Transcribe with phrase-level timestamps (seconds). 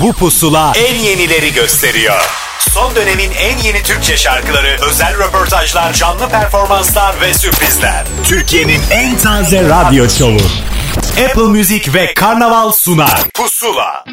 [0.00, 2.20] Bu pusula en yenileri gösteriyor.
[2.58, 8.04] Son dönemin en yeni Türkçe şarkıları, özel röportajlar, canlı performanslar ve sürprizler.
[8.24, 10.40] Türkiye'nin en taze radyo şovu.
[11.24, 13.20] Apple Music ve Karnaval sunar.
[13.34, 14.04] Pusula.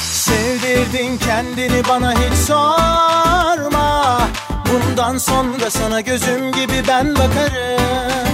[0.00, 4.28] Sevdirdin kendini bana hiç sorma
[4.72, 8.31] Bundan sonra sana gözüm gibi ben bakarım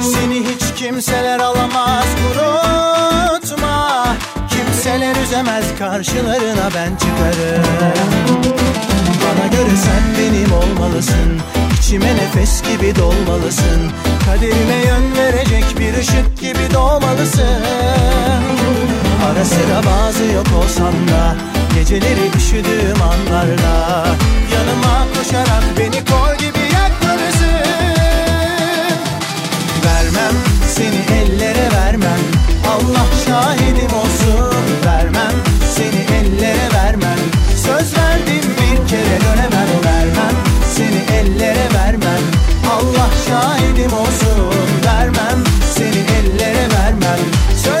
[0.00, 4.06] Seni hiç kimseler alamaz kurutma
[4.50, 7.64] Kimseler üzemez karşılarına ben çıkarım.
[9.24, 11.40] Bana göre sen benim olmalısın.
[11.78, 13.92] İçime nefes gibi dolmalısın.
[14.26, 17.62] Kaderime yön verecek bir ışık gibi doğmalısın.
[19.26, 21.36] Ara sıra bazı yok olsam da
[21.74, 24.06] Geceleri üşüdüğüm anlarda
[24.54, 26.57] Yanıma koşarak beni kol gibi
[31.10, 32.22] ellere vermem.
[32.68, 35.34] Allah şahidim olsun Vermem.
[35.74, 37.18] Seni ellere vermem.
[37.56, 40.34] Söz verdim bir kere dönemem Vermem.
[40.76, 42.22] Seni ellere vermem.
[42.70, 44.52] Allah şahidim olsun
[44.86, 45.44] Vermem.
[45.74, 47.20] Seni ellere vermem.
[47.64, 47.77] Söz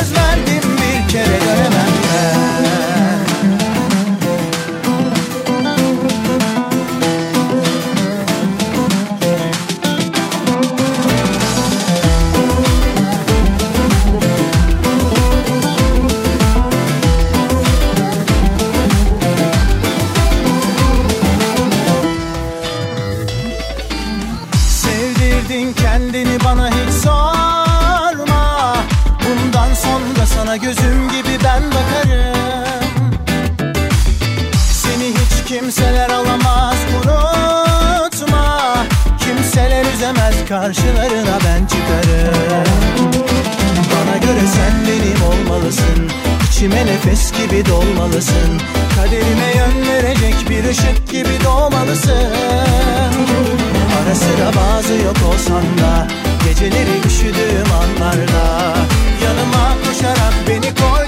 [40.62, 42.64] karşılarına ben çıkarım.
[43.92, 46.10] Bana göre sen benim olmalısın.
[46.48, 48.60] İçime nefes gibi dolmalısın.
[48.96, 52.32] Kaderime yön verecek bir ışık gibi doğmalısın.
[53.98, 56.08] Ara sıra bazı yok olsan da
[56.44, 58.74] Geceleri üşüdüğüm anlarda
[59.24, 61.07] Yanıma koşarak beni kol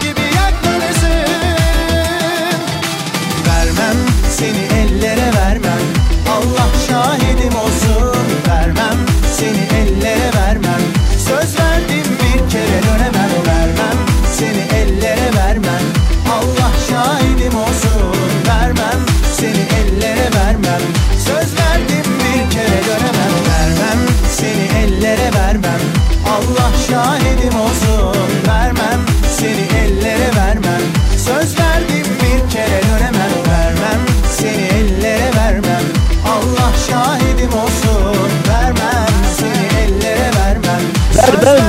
[14.41, 14.70] Vermem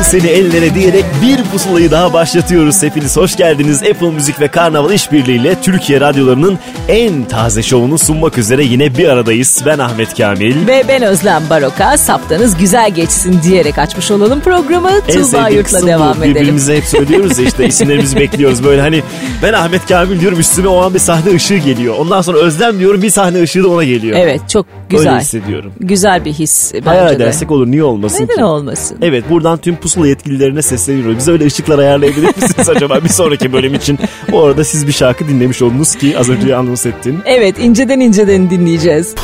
[0.04, 2.84] seni ellere diyerek bir pusulayı daha başlatıyoruz.
[2.84, 3.84] Hepiniz hoş geldiniz.
[3.84, 9.64] Apple Müzik ve Karnaval işbirliğiyle Türkiye radyolarının en taze şovunu sunmak üzere yine bir aradayız.
[9.66, 10.68] Ben Ahmet Kamil.
[10.68, 11.98] Ve ben Özlem Baroka.
[11.98, 14.92] Saptanız güzel geçsin diyerek açmış olalım programı.
[15.08, 16.24] En Tuğba Yurt'la devam bu.
[16.24, 16.36] edelim.
[16.36, 18.64] Birbirimize hep söylüyoruz ya işte isimlerimizi bekliyoruz.
[18.64, 19.04] Böyle hani
[19.44, 21.96] ben Ahmet Kamil diyorum üstüme o an bir sahne ışığı geliyor.
[22.00, 24.18] Ondan sonra Özlem diyorum bir sahne ışığı da ona geliyor.
[24.20, 25.20] Evet çok Öyle güzel.
[25.20, 25.72] hissediyorum.
[25.80, 27.14] Güzel bir his bence Hayal de.
[27.14, 28.44] edersek olur niye olmasın Neden ki?
[28.44, 28.98] olmasın?
[29.02, 31.18] Evet buradan tüm pusula yetkililerine sesleniyoruz.
[31.18, 34.00] Bize öyle ışıklar ayarlayabilir misiniz acaba bir sonraki bölüm için?
[34.32, 37.20] Bu arada siz bir şarkı dinlemiş oldunuz ki az önce anons ettin.
[37.26, 39.16] Evet inceden inceden dinleyeceğiz.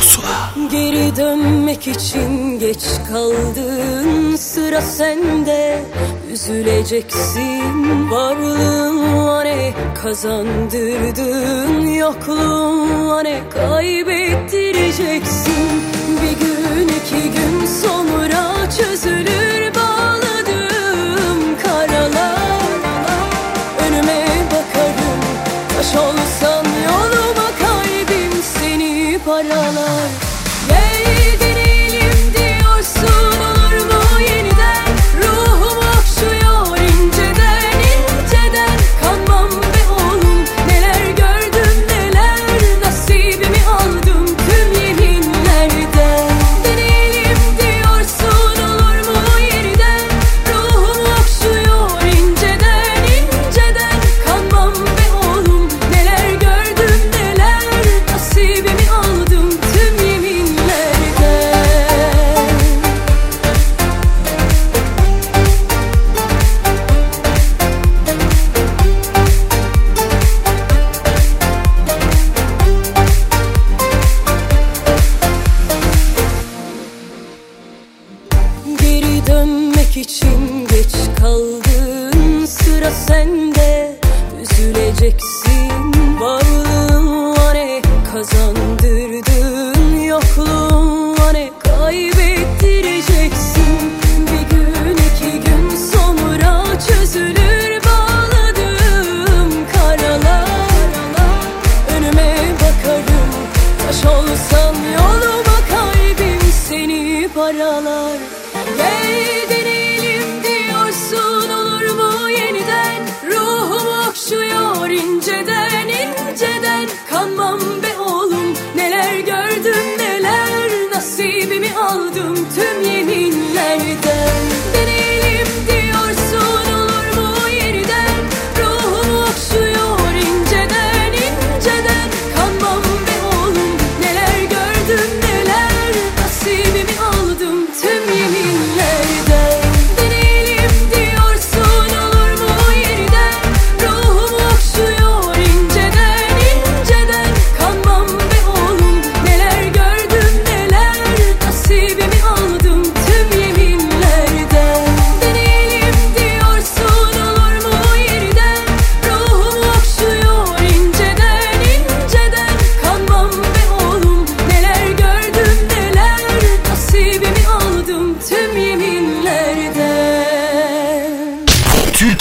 [0.72, 2.80] Geri dönmek için geç
[3.12, 5.82] kaldın sıra sende
[6.32, 15.82] Üzüleceksin varlığınla ne kazandırdın Yokluğunla ne kaybettireceksin.
[16.22, 19.67] Bir gün iki gün sonra çözülür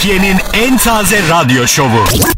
[0.08, 2.37] Türkiye'nin en taze radyo şovu.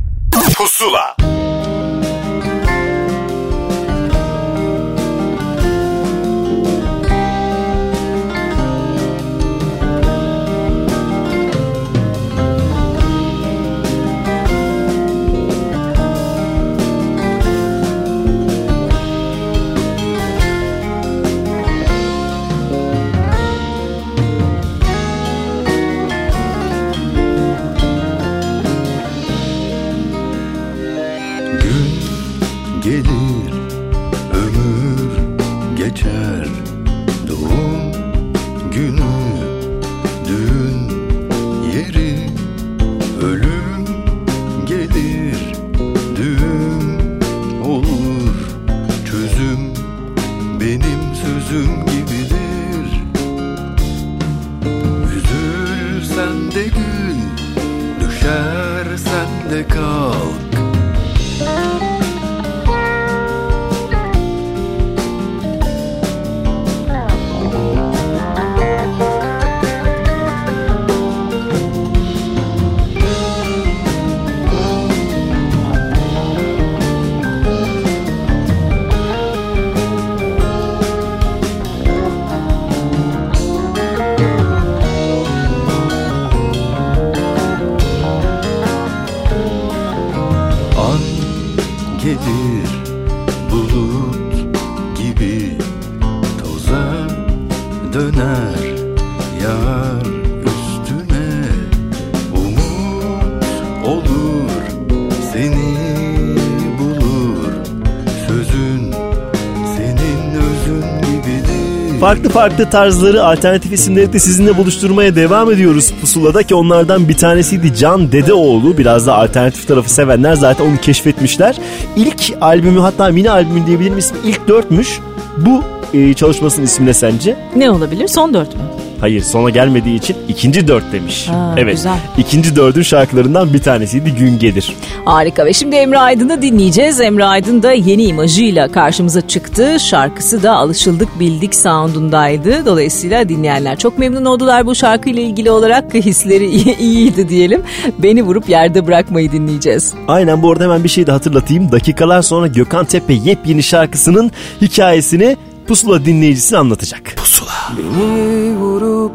[112.10, 117.76] Farklı farklı tarzları, alternatif isimleri de sizinle buluşturmaya devam ediyoruz Pusula'da ki onlardan bir tanesiydi
[117.76, 118.78] Can Dedeoğlu.
[118.78, 121.58] Biraz da alternatif tarafı sevenler zaten onu keşfetmişler.
[121.96, 124.14] İlk albümü hatta mini albümü diyebilir miyiz?
[124.26, 125.00] İlk dörtmüş.
[125.38, 125.64] Bu
[125.94, 127.36] e, çalışmasının ismi ne sence?
[127.56, 128.08] Ne olabilir?
[128.08, 128.62] Son dört mü?
[129.00, 131.28] Hayır sona gelmediği için ikinci dört demiş.
[131.28, 131.76] Ha, evet.
[131.76, 131.98] güzel.
[132.18, 134.76] İkinci dördün şarkılarından bir tanesiydi Gün Gelir.
[135.10, 137.02] Harika ve şimdi Emre Aydın'ı dinleyeceğiz.
[137.02, 139.80] Emre Aydın da yeni imajıyla karşımıza çıktı.
[139.80, 142.66] Şarkısı da alışıldık bildik soundundaydı.
[142.66, 145.94] Dolayısıyla dinleyenler çok memnun oldular bu şarkıyla ilgili olarak.
[145.94, 147.62] Hisleri iyi- iyiydi diyelim.
[147.98, 149.94] Beni vurup yerde bırakmayı dinleyeceğiz.
[150.08, 151.72] Aynen bu arada hemen bir şey de hatırlatayım.
[151.72, 155.38] Dakikalar sonra Gökhan Tepe yepyeni şarkısının hikayesini
[155.68, 157.02] Pusula dinleyicisine anlatacak.
[157.18, 157.52] Pusula.
[157.78, 159.12] Beni vurup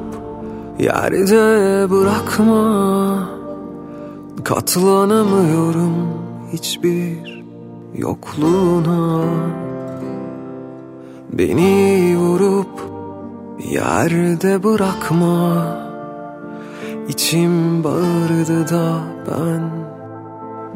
[0.78, 3.28] yerde bırakma
[4.44, 5.94] Katlanamıyorum
[6.52, 7.44] hiçbir
[7.94, 9.24] yokluğuna.
[11.32, 12.80] Beni vurup
[13.70, 15.66] yerde bırakma.
[17.08, 19.70] İçim bağırdı da ben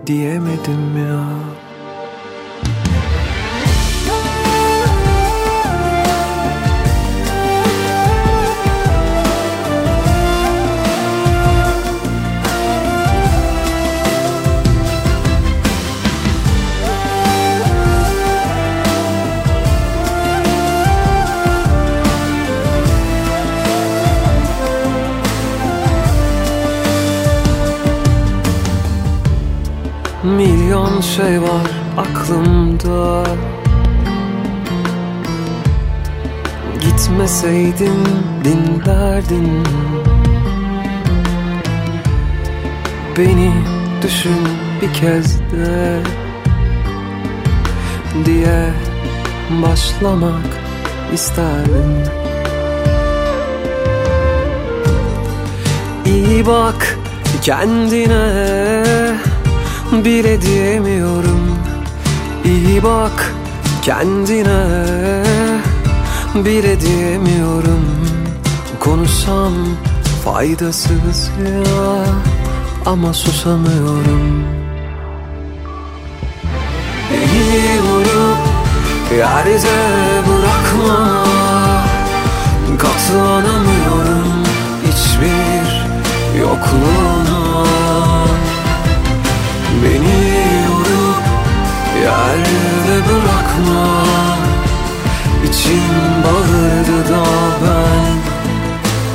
[0.06, 1.25] diyemedim ya
[30.99, 33.25] Milyon şey var aklımda.
[36.81, 38.07] Gitmeseydin
[38.45, 39.64] dinlerdin
[43.19, 43.52] Beni
[44.02, 44.49] düşün
[44.83, 46.00] bir kez de
[48.25, 48.71] Diye
[49.62, 50.47] başlamak
[51.12, 51.95] isterdim.
[56.07, 56.99] İyi bak
[57.43, 59.27] kendine
[59.92, 61.59] bile diyemiyorum.
[62.45, 63.35] İyi bak
[63.83, 65.25] kendine
[66.35, 67.85] bile diyemiyorum.
[68.80, 69.52] Konuşsam
[70.25, 72.04] faydasız ya
[72.87, 74.45] ama susamıyorum.
[77.11, 78.38] Beni vurup
[79.18, 79.59] yerde
[80.28, 81.25] bırakma
[82.78, 84.45] Katlanamıyorum.
[84.87, 85.87] Hiçbir
[86.40, 87.27] yokluğuna
[92.99, 94.05] bırakma.
[95.45, 97.25] İçim bağırdı da
[97.62, 98.19] ben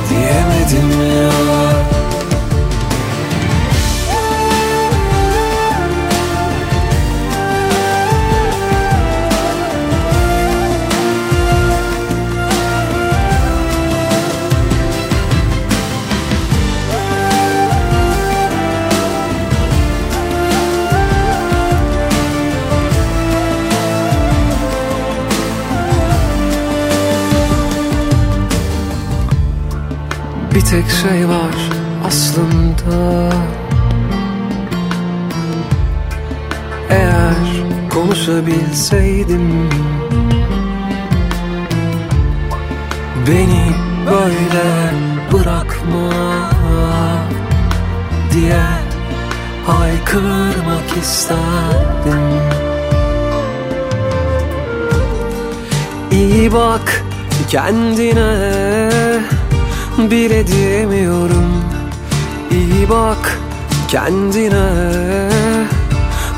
[0.08, 1.63] diyemedim ya
[30.70, 31.54] Tek şey var
[32.06, 33.30] aslında.
[36.90, 37.34] Eğer
[37.90, 39.70] konuşabilseydim
[43.26, 43.70] Beni
[44.06, 44.90] böyle
[45.32, 46.10] bırakma
[48.32, 48.64] diye
[49.66, 52.20] haykırmak isterdim.
[56.10, 57.04] İyi bak
[57.48, 58.50] kendine
[59.98, 61.64] bile diyemiyorum.
[62.50, 63.38] İyi bak
[63.88, 64.68] kendine.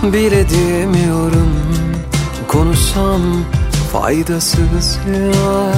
[0.03, 1.57] Bile diyemiyorum.
[2.49, 3.21] Konuşsam
[3.93, 5.73] faydasız ya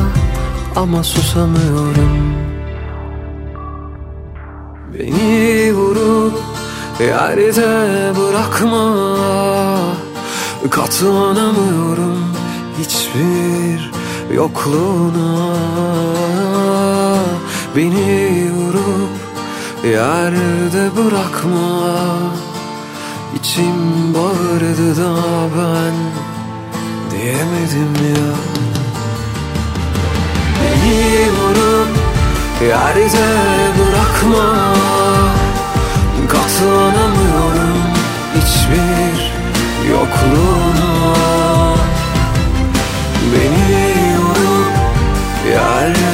[0.77, 2.35] ama susamıyorum.
[4.95, 6.39] Beni vurup
[7.01, 9.09] yerde bırakma
[10.71, 12.25] Katlanamıyorum
[12.79, 13.91] hiçbir
[14.35, 15.55] yokluğuna
[17.77, 19.11] Beni vurup
[19.85, 21.99] yerde bırakma.
[23.37, 25.15] İçim bağırdı da
[25.59, 25.95] ben
[27.11, 28.29] diyemedim ya.
[30.61, 31.89] Beni vurup
[32.63, 33.27] yerde
[33.79, 34.75] bırakma.
[36.29, 37.79] Katlanamıyorum
[38.37, 39.33] hiçbir
[39.91, 40.93] yokluğuna.
[43.33, 43.79] Beni
[44.15, 44.73] yorup
[45.51, 46.08] yerde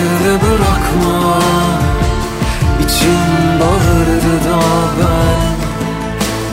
[3.60, 4.58] bağırdı da
[4.98, 5.54] ben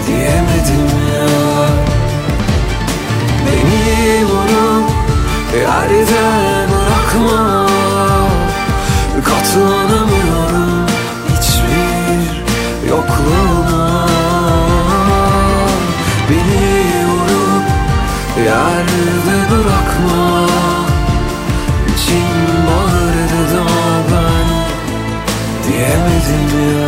[0.08, 1.28] diyemedim ya.
[3.46, 4.90] Beni vurup
[5.56, 6.06] yerde
[6.72, 7.68] bırakma.
[9.26, 10.86] Katlanamıyorum
[11.30, 14.06] hiçbir yokluğuna
[16.30, 17.68] Beni vurup
[18.38, 20.21] yerde bırakma
[26.32, 26.88] ya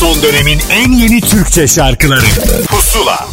[0.00, 2.26] Son dönemin en yeni Türkçe şarkıları.
[2.68, 3.28] Pusula.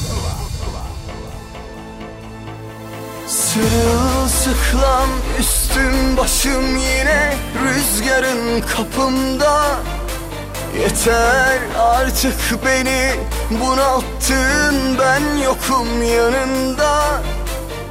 [3.28, 9.62] Sırılsıklam üstüm başım yine rüzgarın kapımda
[10.80, 13.12] Yeter artık beni
[14.32, 17.22] bunalttın ben yokum yanında.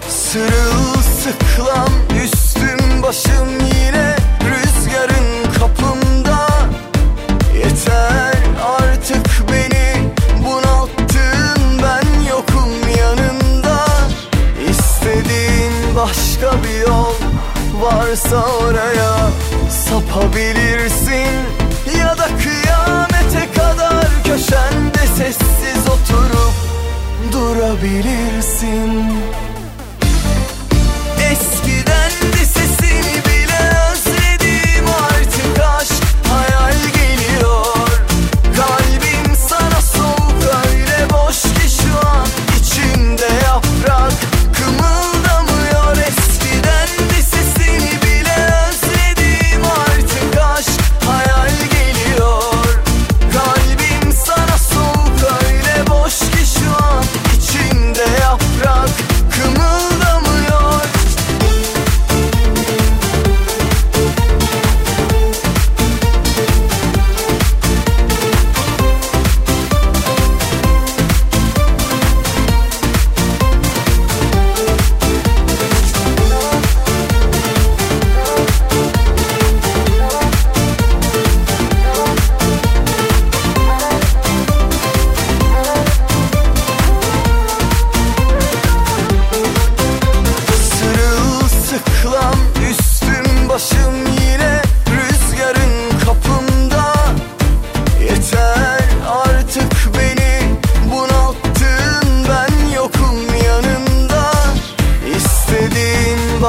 [0.08, 1.92] Sırılsıklam
[2.24, 6.46] üstüm başım yine rüzgarın kapımda
[7.54, 10.12] Yeter artık beni
[10.44, 13.86] bunalttın ben yokum yanında.
[14.70, 17.14] İstediğin başka bir yol
[17.80, 19.30] varsa oraya
[19.70, 21.30] sapabilirsin.
[21.98, 24.89] Ya da kıyamete kadar oturup
[27.32, 28.90] durabilirsin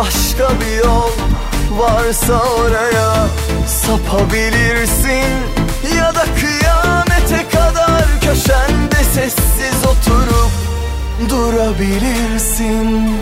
[0.02, 1.12] başka bir yol
[1.80, 3.28] varsa oraya
[3.68, 5.32] sapabilirsin
[5.98, 10.52] ya da kıyamete kadar köşende sessiz oturup
[11.30, 13.16] durabilirsin.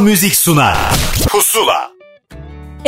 [0.00, 0.76] Apple Müzik sunar.
[1.30, 1.90] Pusula.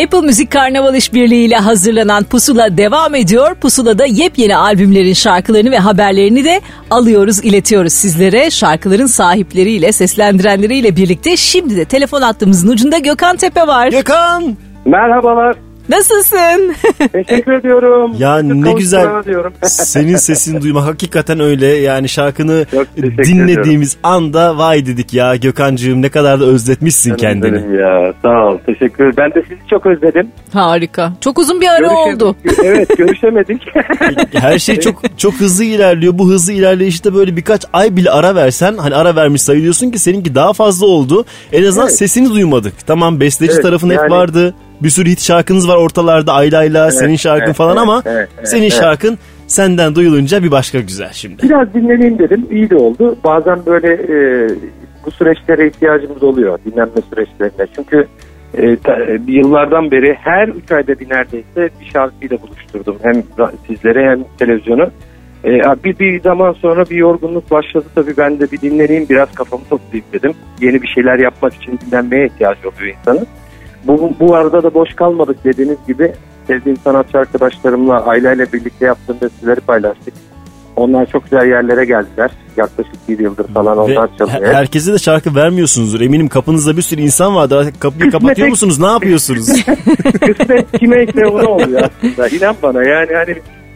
[0.04, 3.54] Apple Müzik Karnaval İşbirliği ile hazırlanan Pusula devam ediyor.
[3.54, 8.50] Pusula'da yepyeni albümlerin şarkılarını ve haberlerini de alıyoruz, iletiyoruz sizlere.
[8.50, 13.88] Şarkıların sahipleriyle, seslendirenleriyle birlikte şimdi de telefon hattımızın ucunda Gökhan Tepe var.
[13.88, 14.56] Gökhan!
[14.84, 15.56] Merhabalar.
[15.88, 16.74] Nasılsın?
[17.12, 18.12] Teşekkür ediyorum.
[18.18, 19.52] Ya Sık ne güzel Diyorum.
[19.62, 22.66] senin sesini duymak hakikaten öyle yani şarkını
[23.24, 27.52] dinlediğimiz anda vay dedik ya Gökhancığım ne kadar da özletmişsin kendini.
[27.52, 29.14] Benim ya sağ ol teşekkür ederim.
[29.18, 30.28] Ben de sizi çok özledim.
[30.52, 31.12] Harika.
[31.20, 32.22] Çok uzun bir ara Görüşemedik.
[32.22, 32.36] oldu.
[32.64, 33.62] evet görüşemedik.
[34.32, 36.18] Her şey çok çok hızlı ilerliyor.
[36.18, 40.34] Bu hızlı ilerleyişte böyle birkaç ay bile ara versen hani ara vermiş sayılıyorsun ki seninki
[40.34, 41.24] daha fazla oldu.
[41.52, 41.96] En azından Evet.
[41.98, 42.86] sesini duymadık.
[42.86, 44.54] Tamam besteci Evet, tarafın hep yani- vardı.
[44.82, 48.48] Bir sürü hit şarkınız var ortalarda Ayla'yla senin şarkın evet, falan evet, ama evet, evet,
[48.48, 48.72] senin evet.
[48.72, 51.42] şarkın senden duyulunca bir başka güzel şimdi.
[51.42, 52.46] Biraz dinleneyim dedim.
[52.50, 53.16] İyi de oldu.
[53.24, 54.48] Bazen böyle e,
[55.06, 56.58] bu süreçlere ihtiyacımız oluyor.
[56.64, 57.66] Dinlenme süreçlerine.
[57.76, 58.06] Çünkü
[58.54, 62.96] e, ta- e, yıllardan beri her üç ayda bir neredeyse bir şarkıyla buluşturdum.
[63.02, 63.22] Hem
[63.66, 64.90] sizlere hem televizyonu.
[65.44, 65.50] E,
[65.84, 70.06] bir, bir zaman sonra bir yorgunluk başladı tabii ben de bir dinleneyim biraz kafamı toplayayım
[70.12, 70.32] dedim.
[70.60, 73.26] Yeni bir şeyler yapmak için dinlenmeye ihtiyacı oluyor insanın.
[73.86, 76.12] Bu, bu arada da boş kalmadık dediğiniz gibi
[76.46, 80.14] sevdiğim sanatçı arkadaşlarımla aileyle birlikte yaptığım besteleri paylaştık.
[80.76, 82.30] Onlar çok güzel yerlere geldiler.
[82.56, 84.54] Yaklaşık bir yıldır falan onlar çalıyor.
[84.54, 86.00] herkese de şarkı vermiyorsunuzdur.
[86.00, 87.72] Eminim kapınızda bir sürü insan vardır.
[87.80, 88.80] Kapıyı kapatıyor musunuz?
[88.80, 89.46] Ne yapıyorsunuz?
[90.26, 92.28] Kısmet kime ise ona oluyor aslında.
[92.28, 93.34] İnan bana yani hani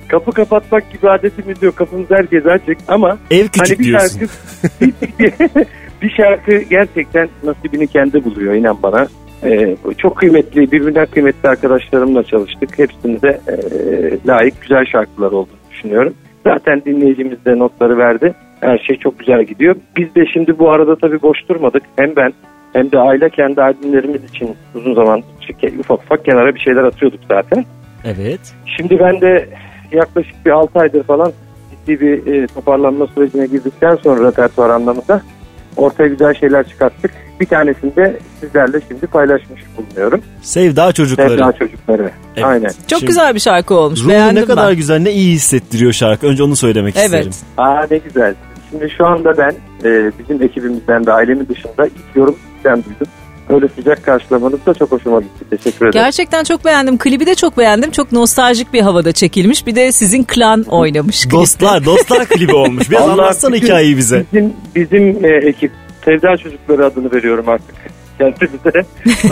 [0.09, 1.77] kapı kapatmak gibi adetimiz yok.
[1.77, 4.21] Kapımız herkese açık ama Ev küçük hani bir diyorsun.
[4.81, 5.66] şarkı bir,
[6.03, 9.09] bir şarkı gerçekten nasibini kendi buluyor inan bana.
[9.44, 12.79] Ee, çok kıymetli, birbirinden kıymetli arkadaşlarımla çalıştık.
[12.79, 13.57] Hepsinde de e,
[14.27, 16.14] layık güzel şarkılar olduğunu düşünüyorum.
[16.44, 18.35] Zaten dinleyicimiz de notları verdi.
[18.61, 19.77] Her şey çok güzel gidiyor.
[19.96, 21.83] Biz de şimdi bu arada tabii boş durmadık.
[21.96, 22.33] Hem ben
[22.72, 25.22] hem de aile kendi albümlerimiz için uzun zaman
[25.79, 27.64] ufak ufak kenara bir şeyler atıyorduk zaten.
[28.05, 28.55] Evet.
[28.77, 29.49] Şimdi ben de
[29.92, 31.33] yaklaşık bir 6 aydır falan
[31.70, 35.22] ciddi bir e, toparlanma sürecine girdikten sonra repertuar anlamında
[35.77, 37.11] ortaya güzel şeyler çıkarttık.
[37.41, 40.21] Bir tanesini de sizlerle şimdi paylaşmış bulunuyorum.
[40.43, 41.29] Sevda çocukları.
[41.31, 42.11] Sevda çocukları.
[42.37, 42.45] Evet.
[42.45, 42.69] Aynen.
[42.69, 44.01] Çok Şimdi- güzel bir şarkı olmuş.
[44.01, 44.77] Ruhu Beğendim ne kadar ben.
[44.77, 46.27] güzel ne iyi hissettiriyor şarkı.
[46.27, 47.05] Önce onu söylemek Evet.
[47.07, 47.33] isterim.
[47.59, 48.35] Aa ne güzel.
[48.71, 49.53] Şimdi şu anda ben
[49.85, 53.07] e, bizim ekibimizden de ailemin dışında ilk yorum sizden duydum.
[53.48, 55.44] Öyle sıcak karşılamanız da çok hoşuma gitti.
[55.50, 55.92] Teşekkür ederim.
[56.04, 56.98] Gerçekten çok beğendim.
[56.98, 57.90] Klibi de çok beğendim.
[57.90, 59.66] Çok nostaljik bir havada çekilmiş.
[59.66, 61.20] Bir de sizin klan oynamış.
[61.22, 61.37] klipte.
[61.37, 62.90] Dostlar, dostlar klibi olmuş.
[62.90, 64.24] Biraz Allah anlatsana bütün- hikayeyi bize.
[64.32, 65.70] Bizim, bizim e, ekip
[66.04, 67.74] Sevda Çocukları adını veriyorum artık
[68.18, 68.82] kendimize.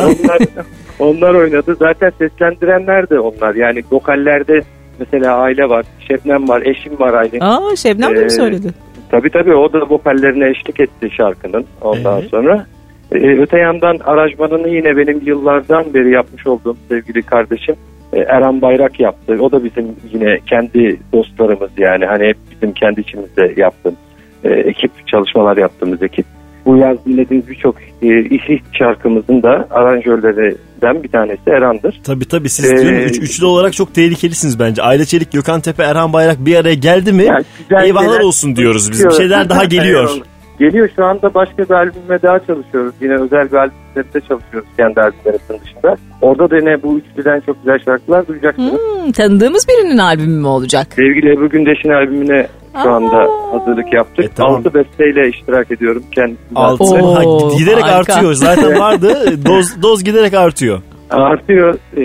[0.03, 0.39] onlar,
[0.99, 1.77] onlar oynadı.
[1.79, 3.55] Zaten seslendirenler de onlar.
[3.55, 4.61] Yani vokallerde
[4.99, 7.39] mesela aile var, Şebnem var, eşim var aile.
[7.41, 8.75] Aa Şebnem de mi Ee, söyledi?
[9.11, 12.31] Tabii tabii o da vokallerine eşlik etti şarkının ondan Evet.
[12.31, 12.67] sonra.
[13.15, 17.75] Ee, öte yandan aranjmanını yine benim yıllardan beri yapmış olduğum sevgili kardeşim
[18.13, 19.37] e, Eren Bayrak yaptı.
[19.41, 23.99] O da bizim yine kendi dostlarımız yani hani hep bizim kendi içimizde yaptığımız
[24.45, 26.27] e, ekip çalışmalar yaptığımız ekip.
[26.67, 28.09] Bu yaz dinlediğiniz birçok e,
[28.49, 32.01] hit şarkımızın da aranjörleri üçlüden bir tanesi Erhan'dır.
[32.05, 34.83] Tabii tabii siz Ee, diyorum, üç, üçlü olarak çok tehlikelisiniz bence.
[34.83, 37.45] Aile Çelik, Gökhan Tepe, Erhan Bayrak bir araya geldi mi Yani
[37.85, 39.05] eyvahlar şeyler olsun diyoruz biz.
[39.05, 40.11] Bir şeyler daha geliyor.
[40.59, 42.95] Geliyor şu anda başka bir albüme daha çalışıyoruz.
[43.01, 45.97] Yine özel bir albümde çalışıyoruz kendi albümlerimizin dışında.
[46.23, 48.73] Orada da yine bu üçlüden çok güzel şarkılar duyacaksınız.
[48.73, 50.87] Hmm, tanıdığımız birinin albümü mü olacak?
[50.91, 52.47] Sevgili Ebru Gündeş'in albümüne
[52.83, 53.53] şu anda Aa.
[53.61, 54.25] hazırlık yaptık.
[54.25, 54.55] E, tamam.
[54.55, 56.41] Altı besteyle iştirak ediyorum kendisi.
[56.55, 56.85] Altı.
[56.85, 57.15] Oo,
[57.51, 58.15] Ha, giderek harika.
[58.15, 58.33] artıyor.
[58.35, 59.09] Zaten vardı.
[59.47, 60.79] Doz doz giderek artıyor.
[61.11, 61.75] Artıyor.
[61.97, 62.01] Ee,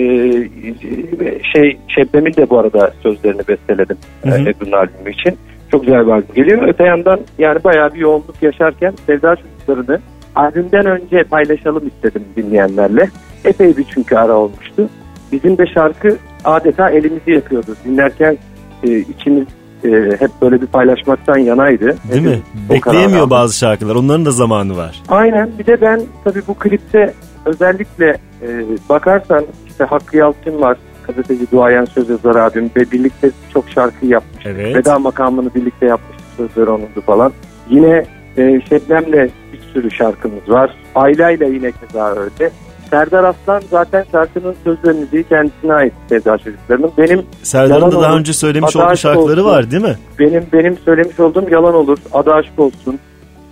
[1.52, 5.38] şey Şebnem'in de bu arada sözlerini besteledim Ebru'nun albümü için.
[5.70, 6.68] Çok güzel bir albüm geliyor.
[6.68, 10.00] Öte yandan yani bayağı bir yoğunluk yaşarken Sevda Çocukları'nı
[10.36, 13.08] albümden önce paylaşalım istedim dinleyenlerle.
[13.44, 14.88] Epey bir çünkü ara olmuştu.
[15.32, 17.76] Bizim de şarkı adeta elimizi yakıyordu.
[17.84, 18.38] Dinlerken
[18.82, 19.46] e, içimiz
[19.84, 21.96] e, hep böyle bir paylaşmaktan yanaydı.
[22.12, 22.28] Değil mi?
[22.28, 23.94] Hepimiz o Bekleyemiyor bazı şarkılar.
[23.94, 25.02] Onların da zamanı var.
[25.08, 25.50] Aynen.
[25.58, 28.48] Bir de ben tabii bu klipte özellikle e,
[28.88, 30.76] bakarsan işte Hakkı Yalçın var.
[31.10, 34.46] Gazeteci duayen söz yazarı abim ve birlikte çok şarkı yapmış.
[34.46, 34.76] Evet.
[34.76, 36.18] Veda makamını birlikte yapmış.
[36.36, 37.32] Sözleri onundu falan.
[37.70, 38.04] Yine
[38.36, 40.70] e, Şebnem'le bir sürü şarkımız var.
[40.94, 42.50] Aila'yla yine keza öyle.
[42.90, 46.90] Serdar Aslan zaten şarkının söz ve müziği kendisine ait Sevda Çocukları'nın.
[46.98, 48.20] Benim Serdar'ın da daha olur.
[48.20, 49.52] önce söylemiş olduğu şarkıları olsun.
[49.52, 49.96] var değil mi?
[50.18, 51.98] benim benim söylemiş olduğum yalan olur.
[52.12, 52.98] Adı aşk olsun.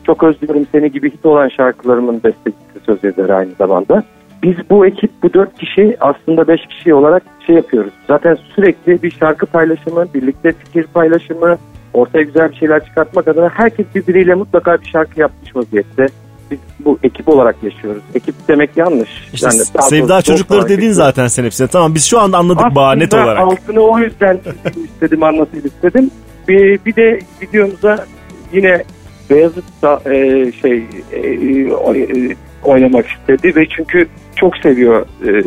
[0.06, 4.02] Çok özlüyorum seni gibi hit olan şarkılarımın bestecisi söz yazarı aynı zamanda.
[4.42, 7.92] Biz bu ekip bu dört kişi aslında beş kişi olarak şey yapıyoruz.
[8.06, 11.58] Zaten sürekli bir şarkı paylaşımı, birlikte fikir paylaşımı,
[11.94, 16.06] ortaya güzel bir şeyler çıkartmak adına herkes birbiriyle mutlaka bir şarkı yapmış vaziyette.
[16.50, 18.02] Biz bu ekip olarak yaşıyoruz.
[18.14, 19.08] Ekip demek yanlış.
[19.32, 20.96] İşte Yani Sevda çocukları dediğin yaşıyoruz.
[20.96, 21.66] zaten sen hepsine.
[21.68, 23.38] Tamam biz şu anda anladık bağ net olarak.
[23.38, 24.40] altını o yüzden
[24.84, 26.10] istedim anlatayım istedim.
[26.48, 28.06] Bir, bir de videomuza
[28.52, 28.84] yine
[29.30, 35.42] Beyazıt da, e, şey e, e, oynamak istedi ve çünkü çok seviyor e,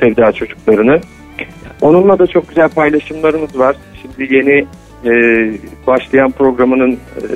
[0.00, 1.00] Sevda çocuklarını.
[1.80, 3.76] Onunla da çok güzel paylaşımlarımız var.
[4.02, 4.66] Şimdi yeni
[5.04, 5.12] e,
[5.86, 7.26] başlayan programının e,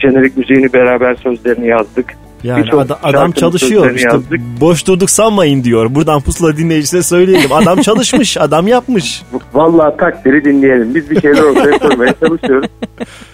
[0.00, 2.14] jenerik müziğini beraber sözlerini yazdık.
[2.42, 3.90] Yani ada- adam çalışıyor.
[3.94, 4.40] İşte yazdık.
[4.60, 5.94] boş durduk sanmayın diyor.
[5.94, 7.52] Buradan pusula dinleyicisine söyleyelim.
[7.52, 9.22] Adam çalışmış, adam yapmış.
[9.54, 10.94] Vallahi takdiri dinleyelim.
[10.94, 12.68] Biz bir şeyler ortaya koymaya çalışıyoruz.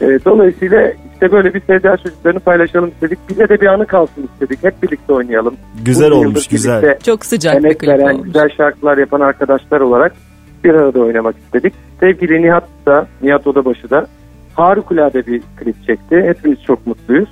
[0.01, 3.19] E, dolayısıyla işte böyle bir sevda çocuklarını paylaşalım istedik.
[3.29, 4.65] Bize de bir anı kalsın istedik.
[4.65, 5.55] Hep birlikte oynayalım.
[5.85, 6.99] Güzel Uzun olmuş, güzel.
[7.07, 8.27] Çok sıcak bir Emek klip veren, olmuş.
[8.27, 10.13] güzel şarkılar yapan arkadaşlar olarak
[10.65, 11.73] bir arada oynamak istedik.
[12.01, 14.07] Sevgili Nihat da, Nihat Odabaşı da
[14.55, 16.23] harikulade bir klip çekti.
[16.27, 17.29] Hepimiz çok mutluyuz.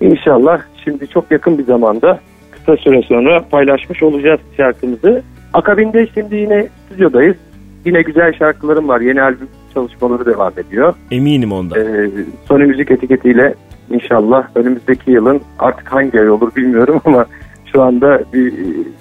[0.00, 2.20] İnşallah şimdi çok yakın bir zamanda
[2.50, 5.22] kısa süre sonra paylaşmış olacağız şarkımızı.
[5.54, 7.36] Akabinde şimdi yine stüdyodayız.
[7.84, 9.00] Yine güzel şarkılarım var.
[9.00, 10.94] Yeni albüm çalışmaları devam ediyor.
[11.10, 11.78] Eminim ondan.
[11.80, 12.10] Ee,
[12.48, 13.54] Sony Müzik etiketiyle
[13.90, 17.26] inşallah önümüzdeki yılın artık hangi ay olur bilmiyorum ama
[17.72, 18.52] şu anda bir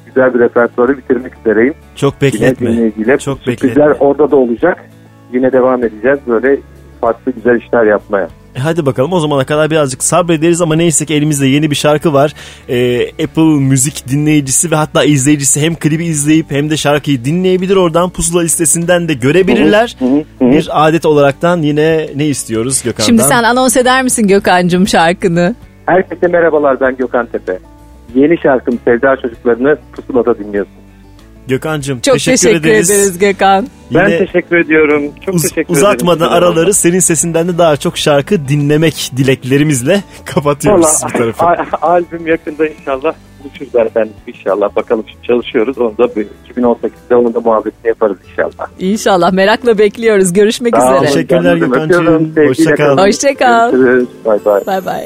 [0.05, 1.73] güzel bir repertuarı bitirmek üzereyim.
[1.95, 2.67] Çok Yine bekletme.
[2.71, 4.07] dinleyiciyle Çok sürprizler bekletme.
[4.07, 4.85] orada da olacak.
[5.33, 6.57] Yine devam edeceğiz böyle
[7.01, 8.27] farklı güzel işler yapmaya.
[8.55, 12.13] E Hadi bakalım o zamana kadar birazcık sabrederiz ama neyse ki elimizde yeni bir şarkı
[12.13, 12.33] var.
[12.69, 18.09] Ee, Apple Müzik dinleyicisi ve hatta izleyicisi hem klibi izleyip hem de şarkıyı dinleyebilir oradan
[18.09, 19.97] pusula listesinden de görebilirler.
[20.41, 23.05] Bir adet olaraktan yine ne istiyoruz Gökhan'dan?
[23.05, 25.55] Şimdi sen anons eder misin Gökhan'cığım şarkını?
[25.85, 27.59] Herkese merhabalar ben Gökhan Tepe.
[28.15, 30.84] Yeni şarkım Sevda Çocuklarını Pusula'da dinliyorsunuz.
[31.47, 32.89] Gökhan'cığım Çok teşekkür, teşekkür, ederiz.
[32.91, 33.67] ederiz Gökhan.
[33.93, 35.03] Ben Yine teşekkür ediyorum.
[35.25, 36.43] Çok uz- teşekkür uzatmadan ederim.
[36.43, 41.45] araları senin sesinden de daha çok şarkı dinlemek dileklerimizle kapatıyoruz Valla bu tarafı.
[41.45, 44.75] a- albüm yakında inşallah buluşuruz zaten inşallah.
[44.75, 45.77] Bakalım şimdi çalışıyoruz.
[45.77, 48.67] Onu da bir 2018'de onun da muhabbetini yaparız inşallah.
[48.79, 50.33] İnşallah merakla bekliyoruz.
[50.33, 51.11] Görüşmek Sağ olun, üzere.
[51.13, 51.81] Teşekkürler Gökhan'cığım.
[51.81, 52.25] bakıyorum.
[52.35, 52.85] Sevgiyle Hoşça kal.
[52.95, 53.07] kalın.
[53.07, 53.71] Hoşça kal.
[53.71, 54.07] Görüşürüz.
[54.25, 54.61] Bay bay.
[54.67, 55.05] Bay bay.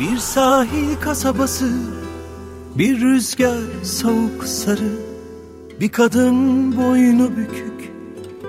[0.00, 1.66] Bir sahil kasabası
[2.78, 5.09] Bir rüzgar soğuk sarı
[5.80, 6.36] Bir kadın
[6.76, 7.92] boynu bükük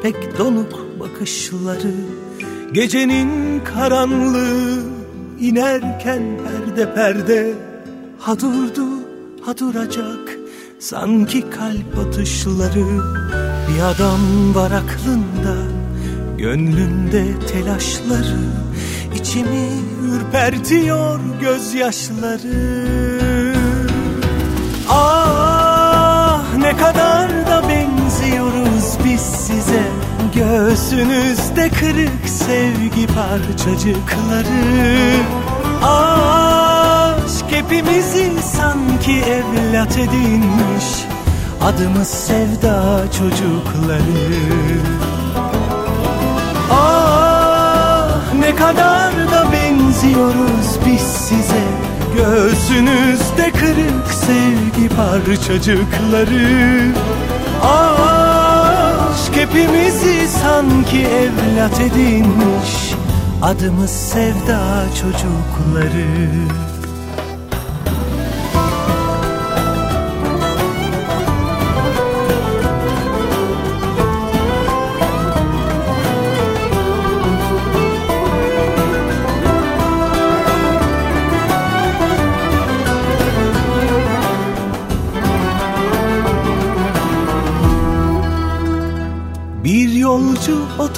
[0.03, 1.93] Pek donuk bakışları.
[2.71, 4.83] Gecenin karanlığı
[5.39, 7.53] inerken perde perde.
[8.19, 8.87] Ha durdu
[9.45, 10.37] ha duracak
[10.79, 12.85] Sanki kalp atışları.
[13.67, 15.55] Bir adam var aklında
[16.37, 18.39] Gönlünde telaşları.
[19.15, 19.69] İçimi
[20.03, 22.85] ürpertiyor gözyaşları.
[24.89, 25.50] Ah
[26.71, 29.83] ne kadar da benziyoruz biz size.
[30.35, 34.45] Göğsünüzde kırık sevgi parçacıkları.
[35.83, 40.85] Aşk hepimizi sanki evlat edinmiş.
[41.61, 44.01] Adımız sevda çocukları.
[46.71, 49.40] Ah ne kadar da
[50.01, 51.63] benziyoruz biz size.
[52.15, 56.91] Göğsünüzde kırık sevgi parçacıkları.
[57.63, 62.93] Aşk hepimizi sanki evlat edinmiş.
[63.41, 66.07] Adımız sevda çocukları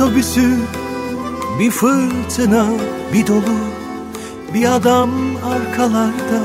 [0.04, 0.58] otobüsü
[1.60, 2.66] Bir fırtına
[3.14, 3.58] bir dolu.
[4.54, 5.10] Bir adam
[5.46, 6.44] arkalarda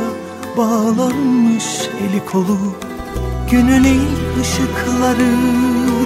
[0.57, 1.65] Bağlanmış
[2.01, 2.59] eli kolu.
[3.51, 5.35] Günün ilk ışıkları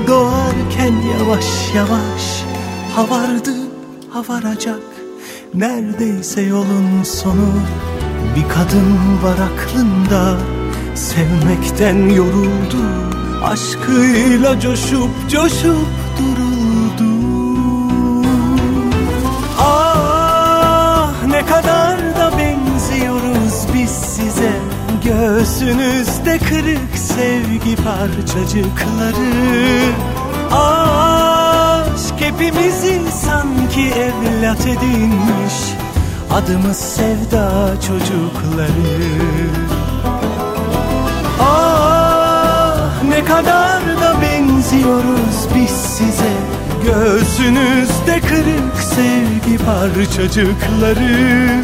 [0.06, 2.44] Doğarken yavaş yavaş
[2.96, 3.54] Havardı
[4.10, 4.80] havaracak.
[5.54, 7.52] Neredeyse yolun sonu
[8.36, 10.36] Bir kadın var aklında.
[10.94, 12.82] Sevmekten yoruldu
[13.44, 15.86] Aşkıyla coşup coşup
[16.18, 16.51] duruldu
[19.62, 24.52] Ah ne kadar da benziyoruz biz size.
[25.04, 29.32] Göğsünüzde kırık sevgi parçacıkları.
[30.52, 35.54] Aşk hepimizi sanki evlat edinmiş.
[36.34, 38.72] Adımız sevda çocukları.
[41.40, 46.32] Ah ne kadar da benziyoruz biz size
[46.84, 51.62] Göğsünüzde kırık sevgi parçacıkları.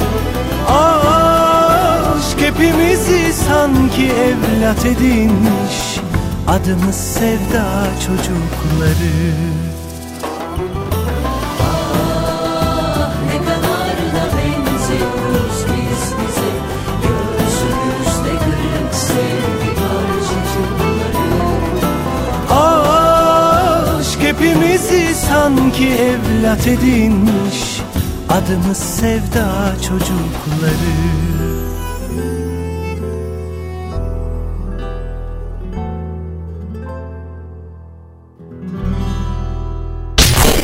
[0.68, 6.00] Aşk hepimizi sanki evlat edinmiş.
[6.48, 9.67] Adımız sevda çocukları
[25.48, 27.80] sanki evlat edinmiş
[28.28, 30.98] Adımız sevda çocukları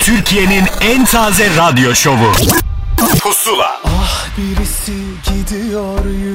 [0.00, 2.32] Türkiye'nin en taze radyo şovu.
[3.22, 3.80] Pusula.
[3.84, 4.92] Ah birisi
[5.24, 6.33] gidiyor yüreğimi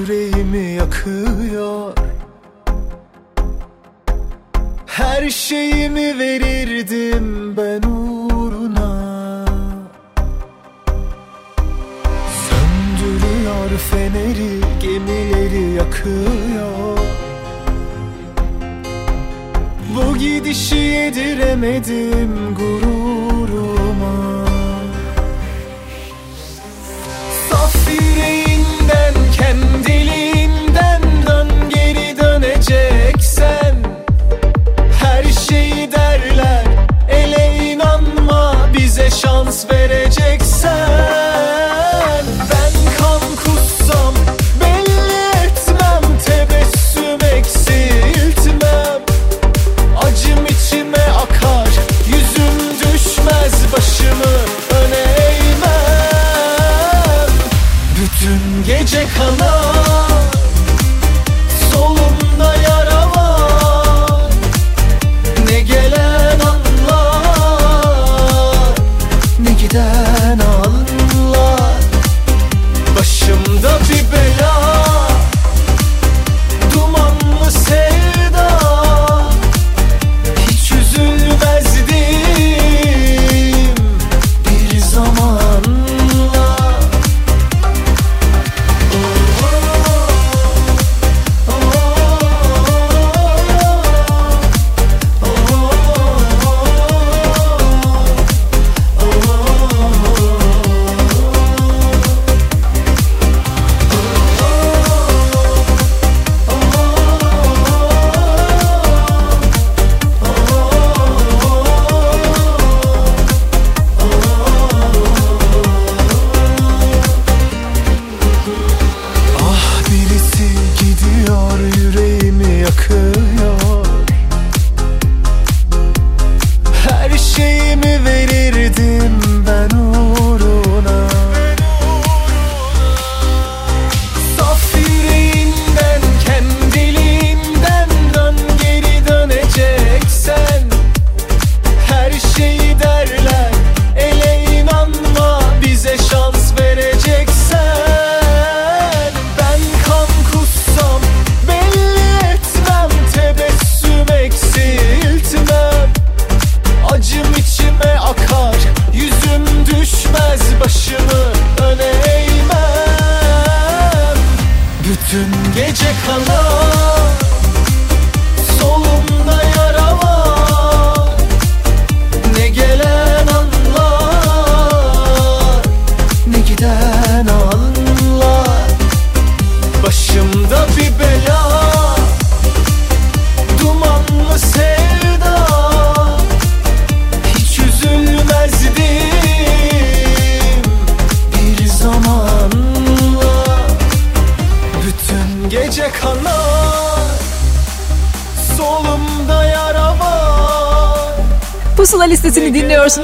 [27.70, 28.09] feel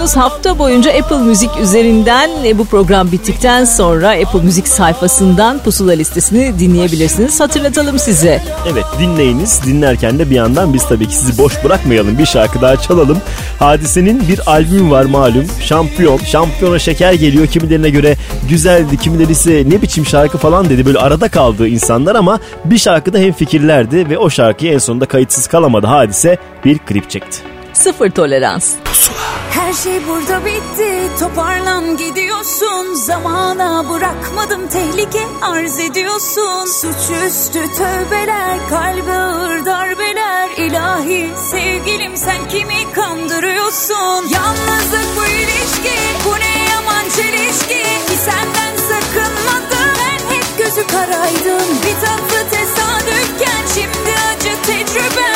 [0.05, 0.15] dinliyorsunuz.
[0.15, 6.59] Hafta boyunca Apple Müzik üzerinden e, bu program bittikten sonra Apple Müzik sayfasından Pusula listesini
[6.59, 7.39] dinleyebilirsiniz.
[7.39, 8.41] Hatırlatalım size.
[8.71, 9.61] Evet dinleyiniz.
[9.65, 12.17] Dinlerken de bir yandan biz tabii ki sizi boş bırakmayalım.
[12.17, 13.17] Bir şarkı daha çalalım.
[13.59, 15.45] Hadise'nin bir albüm var malum.
[15.61, 16.17] Şampiyon.
[16.17, 17.47] Şampiyona şeker geliyor.
[17.47, 18.15] Kimilerine göre
[18.49, 18.97] güzeldi.
[18.97, 20.85] Kimileri ise ne biçim şarkı falan dedi.
[20.85, 25.47] Böyle arada kaldığı insanlar ama bir şarkıda hem fikirlerdi ve o şarkıyı en sonunda kayıtsız
[25.47, 25.87] kalamadı.
[25.87, 27.54] Hadise bir klip çekti.
[27.75, 28.73] Sıfır tolerans.
[29.51, 31.09] Her şey burada bitti.
[31.19, 32.93] Toparlan gidiyorsun.
[32.93, 36.65] Zamana bırakmadım tehlike arz ediyorsun.
[36.65, 40.49] Suçüstü tövbeler kalbe ağır darbeler.
[40.57, 44.27] İlahi sevgilim sen kimi kandırıyorsun?
[44.29, 47.83] Yalnızlık bu ilişki bu ne yaman çelişki?
[48.07, 49.95] Ki senden sakınmadım.
[49.99, 51.67] Ben hep gözü karaydım.
[51.85, 55.34] Bir tatlı tesadüfken şimdi acı tecrüben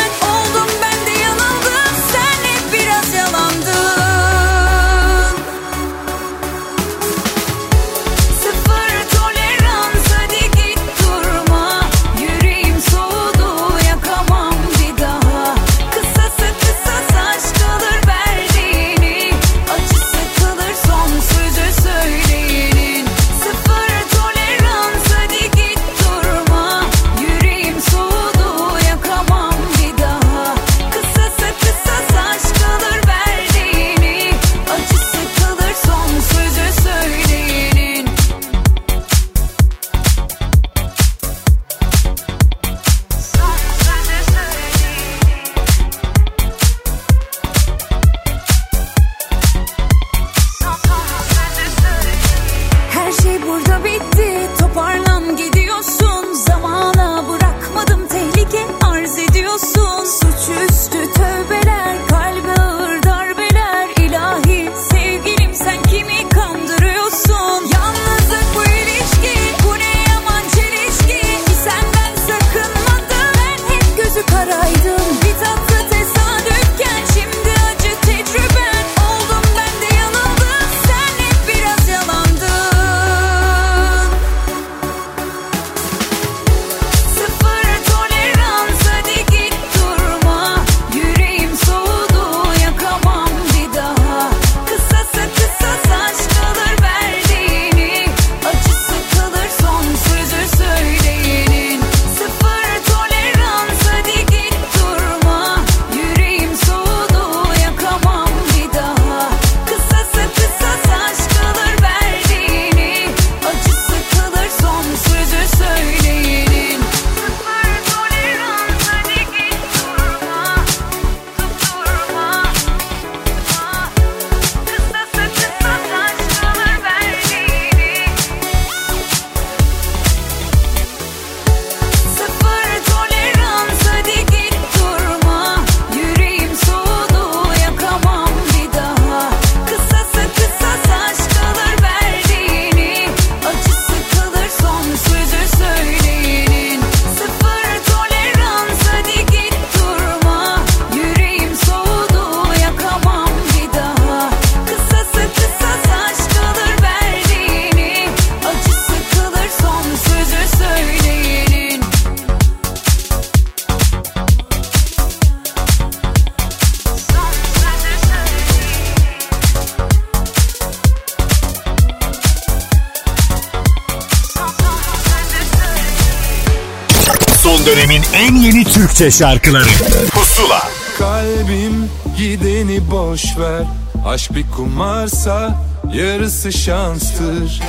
[178.20, 179.70] en yeni Türkçe şarkıları.
[180.12, 180.70] Pusula.
[180.98, 183.64] Kalbim gideni boş ver.
[184.08, 185.62] Aşk bir kumarsa
[185.94, 187.62] yarısı şanstır.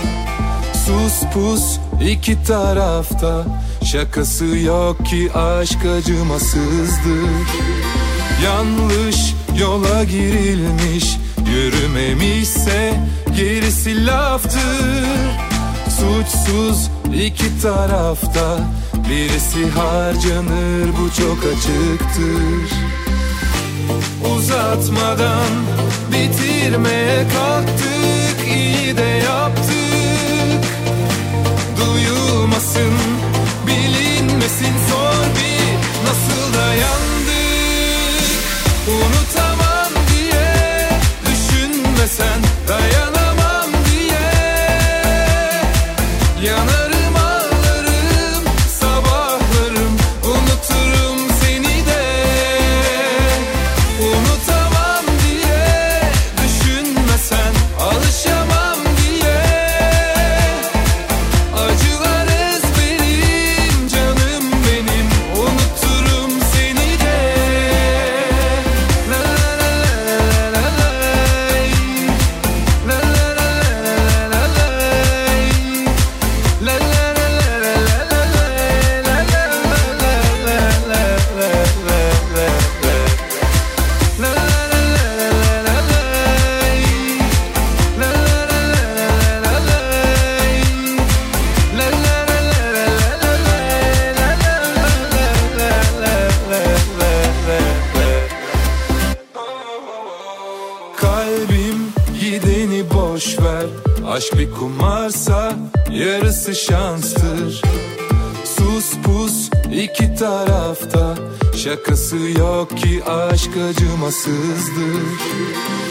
[0.86, 1.78] Sus pus
[2.10, 3.44] iki tarafta.
[3.92, 7.30] Şakası yok ki aşk acımasızdır.
[8.44, 11.16] Yanlış yola girilmiş.
[11.50, 12.94] Yürümemişse
[13.36, 14.60] gerisi laftır.
[15.90, 18.58] Suçsuz iki tarafta
[19.10, 22.70] Birisi harcanır bu çok açıktır.
[24.36, 25.50] Uzatmadan
[26.12, 30.64] bitirmeye kalktık iyi de yaptık.
[31.76, 32.92] Duyulmasın
[33.66, 37.09] bilinmesin zor bir nasıl dayandık
[114.10, 115.89] acımasızdır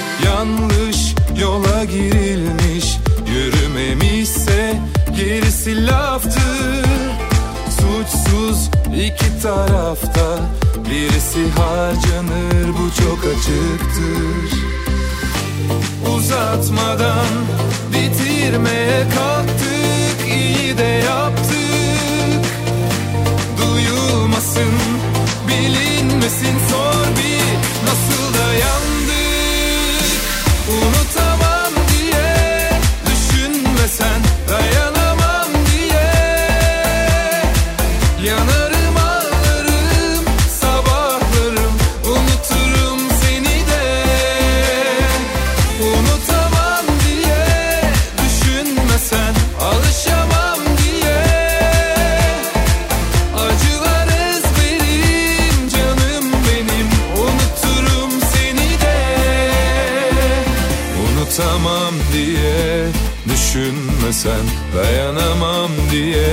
[64.19, 64.45] düşünmesen
[64.75, 66.27] dayanamam diye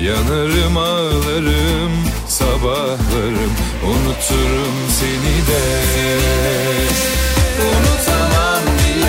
[0.00, 1.92] Yanarım ağlarım
[2.28, 3.52] sabahlarım
[3.84, 5.64] unuturum seni de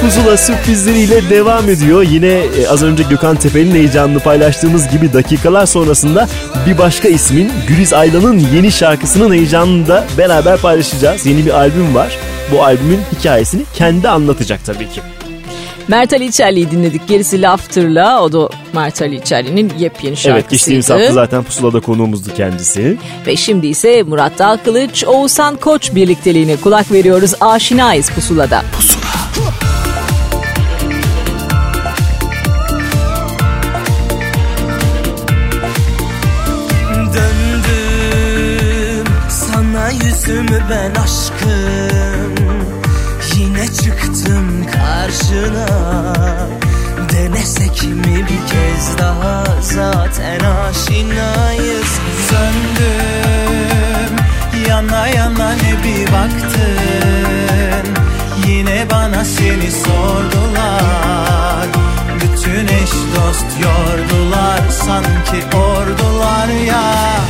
[0.04, 2.04] Unutamam sürprizleriyle devam ediyor.
[2.04, 6.28] Yine e, az önce Gökhan Tepe'nin heyecanını paylaştığımız gibi dakikalar sonrasında
[6.68, 11.26] bir başka ismin Güliz Aylan'ın yeni şarkısının heyecanını da beraber paylaşacağız.
[11.26, 12.18] Yeni bir albüm var.
[12.52, 15.02] Bu albümün hikayesini kendi anlatacak tabii ki.
[15.88, 17.08] Mert Ali İçerli'yi dinledik.
[17.08, 18.24] Gerisi Laughter'la.
[18.24, 20.36] O da Mert Ali İçerli'nin yepyeni şarkısıydı.
[20.40, 22.98] Evet geçtiğimiz hafta zaten Pusula'da konuğumuzdu kendisi.
[23.28, 27.34] Ve şimdi ise Murat Dalkılıç, Oğuzhan Koç birlikteliğine kulak veriyoruz.
[27.42, 28.64] Aşinayız Pusula'da.
[37.14, 40.85] Döndüm sana yüzümü ben
[64.86, 67.25] Sanki ordular ya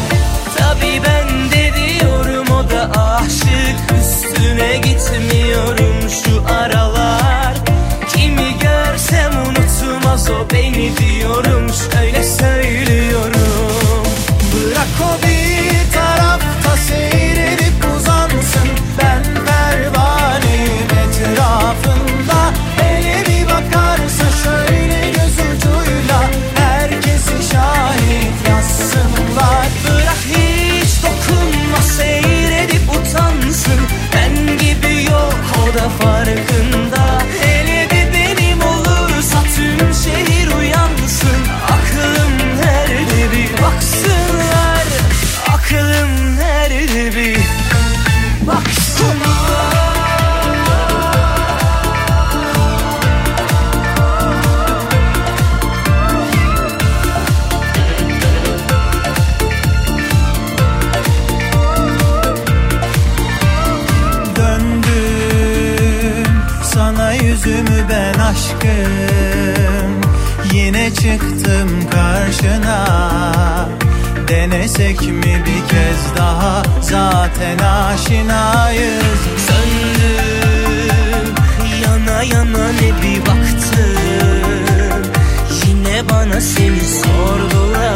[72.46, 73.70] karşına
[74.28, 76.64] Denesek mi bir kez daha?
[76.82, 79.04] Zaten aşinayız.
[79.48, 81.34] Söndüm
[81.84, 83.96] yana yana ne bir baktım.
[85.68, 87.95] Yine bana seni sordular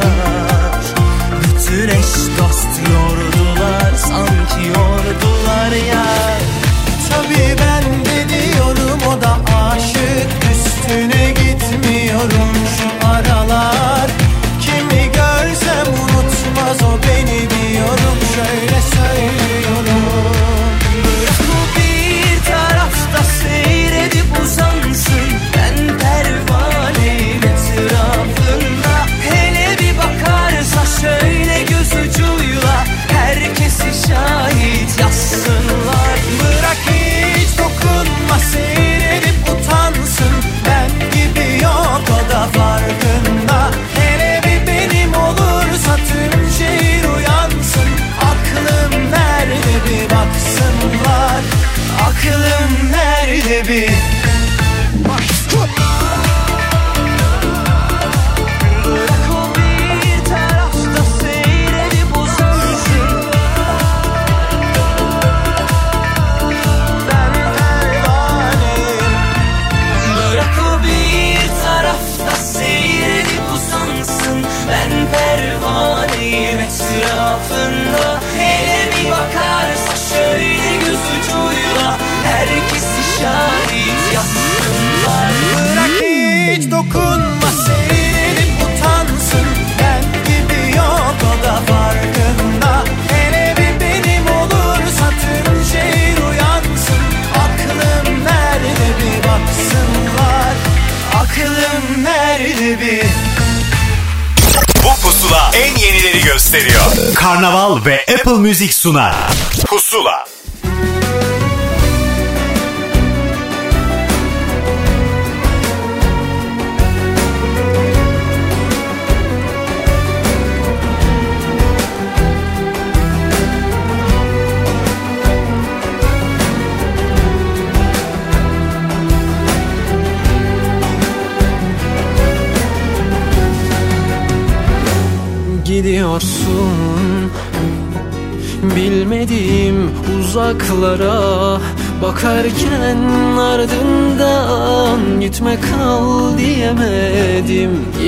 [108.92, 109.49] Music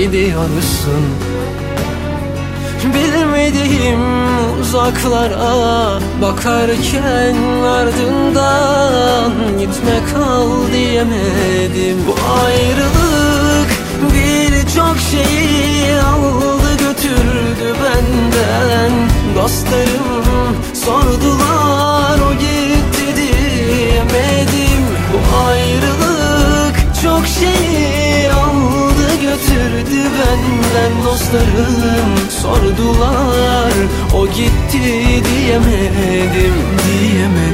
[0.02, 1.04] Gidiyorsun?
[2.94, 4.00] Bilmediğim
[4.62, 11.98] uzaklara Bakarken ardından Gitme kal diyemedim.
[12.08, 13.70] Bu ayrılık
[14.02, 18.92] birçok şeyi aldı götürdü benden.
[19.36, 24.84] Dostlarım sordular o gitti diyemedim.
[25.14, 28.71] Bu ayrılık çok şeyi aldı
[29.32, 32.30] götürdü benden Dostlarım.
[32.42, 33.74] Sordular
[34.16, 36.72] o gitti diyemedim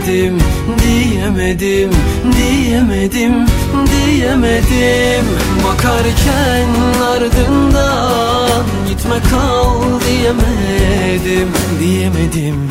[0.07, 0.37] Diyemedim,
[0.83, 1.91] diyemedim,
[2.37, 3.45] diyemedim,
[3.91, 5.25] diyemedim.
[5.63, 6.67] Bakarken
[7.11, 9.96] ardından gitme kal
[10.27, 11.47] diyemedim
[11.79, 12.69] Diyemedim,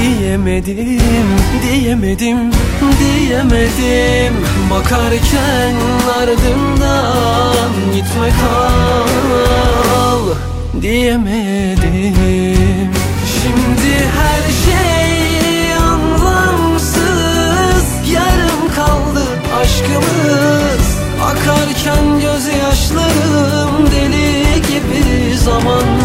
[0.00, 0.74] diyemedim,
[1.62, 2.38] diyemedim,
[2.98, 4.34] diyemedim.
[4.70, 5.74] Bakarken
[6.18, 10.24] ardından gitme kal.
[10.82, 12.14] Diyemedim.
[13.42, 17.02] Şimdi her şey anlamsız.
[18.12, 19.24] Yarım kaldı
[19.60, 20.86] aşkımız.
[21.24, 26.01] Akarken gözyaşlarım deli gibi zamansız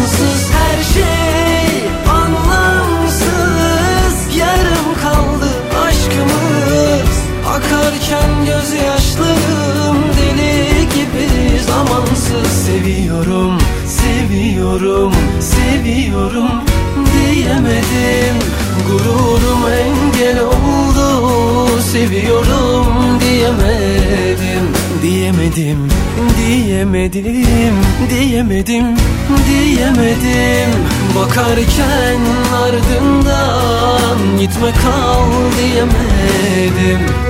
[8.08, 11.60] Akarken gözyaşlarım deli gibi.
[11.62, 16.50] Zamansız Seviyorum, seviyorum, seviyorum
[17.12, 18.36] diyemedim.
[18.88, 22.86] Gururum engel oldu Seviyorum
[23.20, 24.72] diyemedim.
[25.02, 25.88] Diyemedim,
[26.38, 27.74] diyemedim,
[28.10, 28.96] diyemedim,
[29.48, 30.70] diyemedim.
[31.16, 32.20] Bakarken
[32.62, 35.24] ardından gitme kal
[35.58, 37.27] diyemedim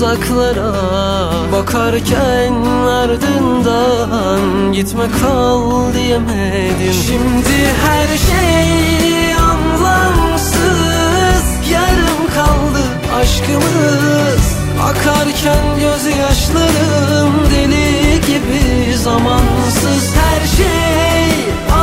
[0.00, 0.72] uzaklara
[1.52, 2.54] Bakarken
[2.86, 6.92] ardından Gitme kal diyemedim.
[7.06, 10.60] Şimdi her şey anlamsız
[11.72, 12.82] Yarım kaldı
[13.20, 14.44] aşkımız.
[14.82, 20.14] Akarken gözyaşlarım Deli gibi zamansız.
[20.14, 21.30] Her şey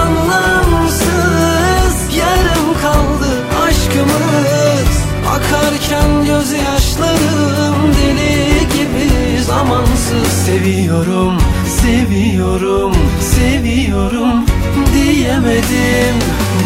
[0.01, 3.29] anlamsız Yarım kaldı
[3.67, 4.91] aşkımız.
[5.29, 6.76] Akarken gözyaşlarım
[9.57, 11.37] gibi zamansız Seviyorum,
[11.81, 14.45] seviyorum, seviyorum
[14.93, 16.15] Diyemedim.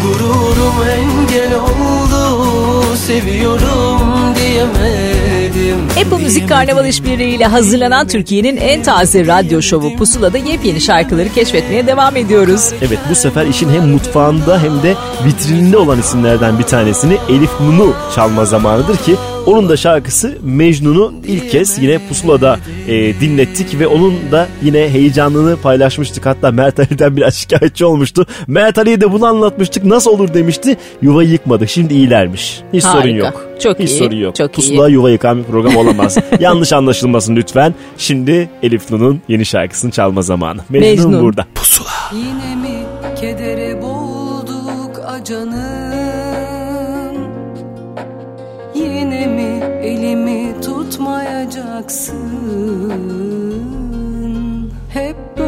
[0.02, 4.00] Gururum engel oldu Seviyorum
[4.34, 5.86] diyemedim.
[6.04, 12.16] Apple Müzik Karnaval işbirliğiyle hazırlanan Türkiye'nin en taze radyo şovu Pusula'da yepyeni şarkıları keşfetmeye devam
[12.16, 12.70] ediyoruz.
[12.82, 17.94] Evet bu sefer işin hem mutfağında hem de vitrininde olan isimlerden bir tanesini Elif Nun'u
[18.14, 19.16] çalma zamanıdır ki
[19.46, 25.56] onun da şarkısı Mecnun'u ilk kez yine Pusula'da e, dinlettik ve onun da yine heyecanını
[25.56, 26.26] paylaşmıştık.
[26.26, 28.26] Hatta Mert Ali'den biraz şikayetçi olmuştu.
[28.46, 29.84] Mert Ali'ye de bunu anlatmıştık.
[29.84, 30.76] Nasıl olur demişti.
[31.02, 31.68] Yuvayı yıkmadı.
[31.68, 32.60] Şimdi iyilermiş.
[32.72, 33.02] Hiç Harika.
[33.02, 33.46] sorun yok.
[33.62, 34.36] Çok Hiç iyi, sorun yok.
[34.36, 34.54] çok iyi.
[34.54, 36.18] Pusula yuva yıkan bir program olamaz.
[36.40, 37.74] Yanlış anlaşılmasın lütfen.
[37.98, 40.60] Şimdi Elif Nun'un yeni şarkısını çalma zamanı.
[40.68, 41.22] Mecnun, Mecnun.
[41.22, 41.46] burada.
[42.12, 42.82] Yine mi
[43.20, 45.71] kedere boğulduk acanım
[50.92, 52.16] tutmayacaksın
[54.88, 55.41] Hep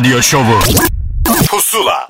[0.00, 0.58] radyo şovu.
[1.48, 2.06] Pusula.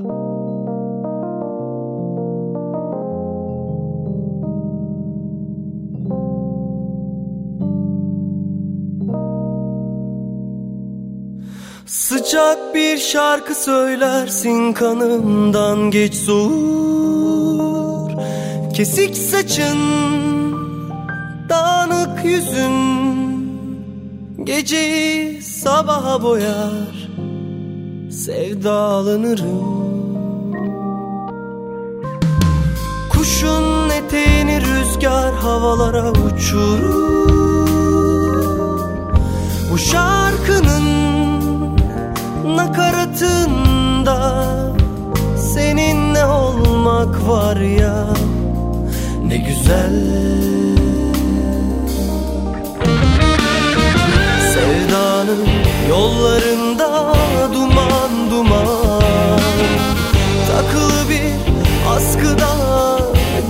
[11.87, 18.11] Sıcak bir şarkı söylersin kanımdan geç soğur
[18.75, 19.79] Kesik saçın,
[21.49, 23.01] dağınık yüzün
[24.45, 27.10] Geceyi sabaha boyar
[28.11, 29.81] Sevdalanırım.
[33.11, 37.29] Kuşun eteğini rüzgar havalara uçurur.
[39.73, 40.87] Bu şarkının
[42.57, 44.51] nakaratında
[45.55, 48.07] Seninle olmak var ya?
[49.27, 49.95] Ne güzel.
[54.55, 55.47] Sevdanın
[55.89, 56.70] yollarında
[57.55, 59.01] duman duman.
[60.49, 61.31] Takılı bir
[61.97, 62.53] askıda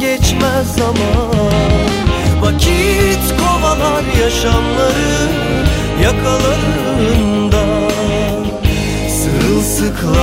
[0.00, 1.30] geçmez zaman.
[2.42, 5.28] Vakit kovalar yaşamları
[6.02, 7.64] yakalarında.
[9.08, 10.20] Sırılsıklam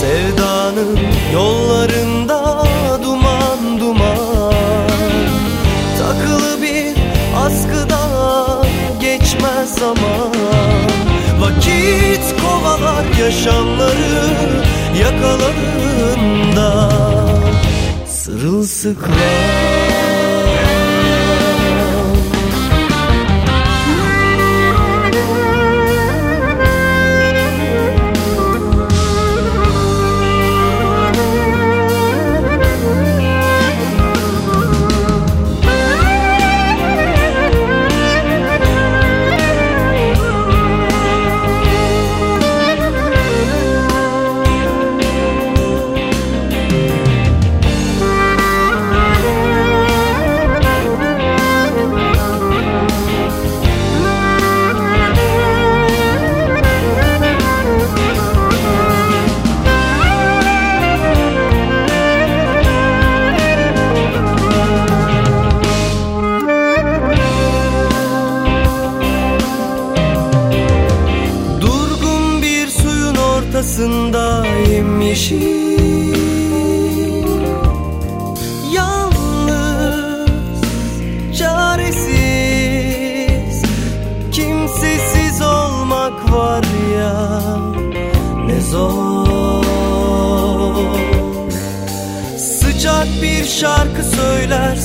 [0.00, 0.98] Sevdanın
[1.32, 1.69] yollarında
[12.90, 14.64] kovalar yaşamları
[15.00, 16.90] yakalarında
[18.06, 19.79] Sırılsıklam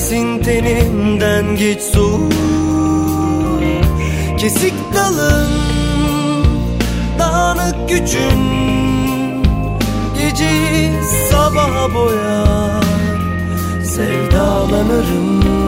[0.06, 2.32] söylersin tenimden geç soğuk
[4.38, 5.50] Kesik dalın
[7.18, 8.40] dağınık gücün
[10.18, 10.90] Geceyi
[11.30, 12.84] sabaha boyar.
[13.84, 15.65] Sevdalanırım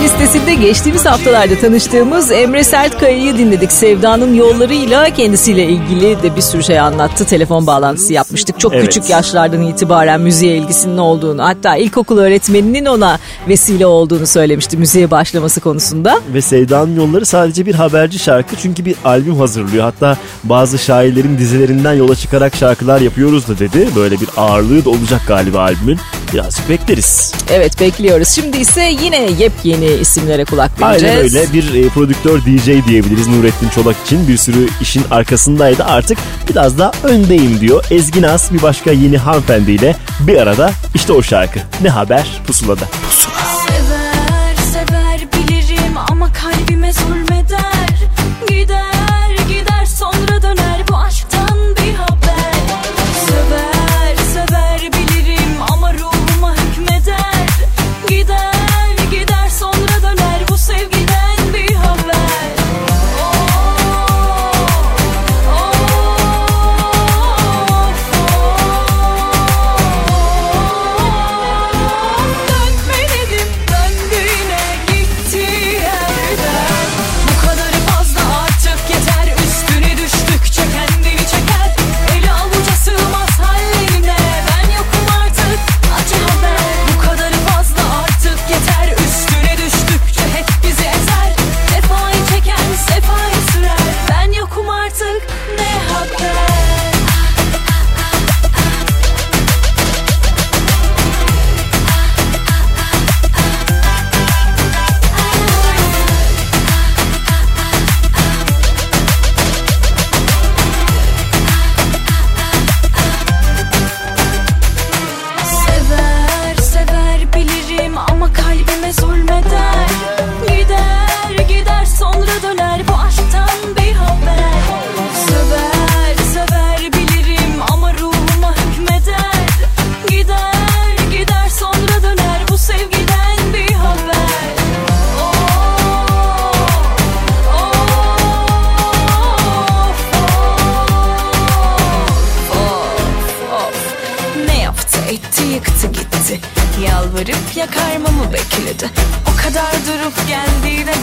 [0.00, 3.72] listesinde geçtiğimiz haftalarda tanıştığımız Emre Sertkaya'yı dinledik.
[3.72, 7.24] Sevda'nın yollarıyla kendisiyle ilgili de bir sürü şey anlattı.
[7.24, 8.60] Telefon bağlantısı yapmıştık.
[8.60, 8.84] Çok Evet.
[8.84, 13.18] küçük yaşlardan itibaren müziğe ilgisinin olduğunu hatta ilkokul öğretmeninin ona
[13.48, 16.20] vesile olduğunu söylemişti müziğe başlaması konusunda.
[16.34, 19.84] Ve Sevda'nın Yolları sadece bir haberci şarkı çünkü bir albüm hazırlıyor.
[19.84, 23.88] Hatta bazı şairlerin dizilerinden yola çıkarak şarkılar yapıyoruz da dedi.
[23.96, 25.98] Böyle bir ağırlığı da olacak galiba albümün.
[26.32, 27.32] Birazcık bekleriz.
[27.50, 28.28] Evet bekliyoruz.
[28.28, 31.14] Şimdi ise yine yepyeni isimlere kulak vereceğiz.
[31.14, 34.28] Aynen öyle bir e, prodüktör DJ diyebiliriz Nurettin Çolak için.
[34.28, 36.18] Bir sürü işin arkasındaydı artık
[36.48, 37.84] biraz da öndeyim diyor.
[37.90, 41.60] Ezgi Naz bir başka yeni hanımefendiyle bir arada işte o şarkı.
[41.82, 42.84] Ne haber pusulada.
[43.10, 43.95] Sever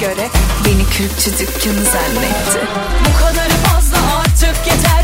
[0.04, 0.30] göre
[0.66, 2.60] Beni kürkçü dükkanı zannetti.
[3.06, 5.03] Bu kadarı fazla artık yeter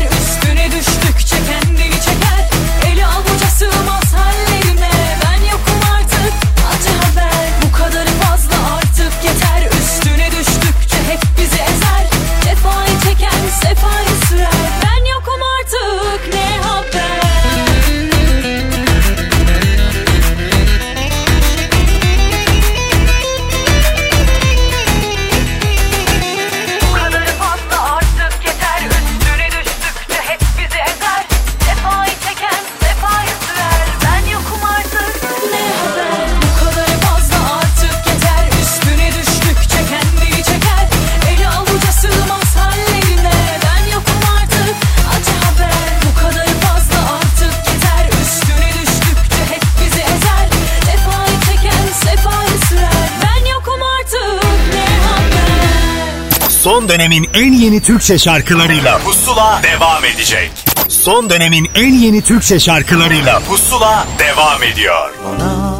[56.90, 60.50] dönemin en yeni Türkçe şarkılarıyla Pusula devam edecek.
[60.88, 65.10] Son dönemin en yeni Türkçe şarkılarıyla Pusula devam ediyor.
[65.24, 65.76] Bana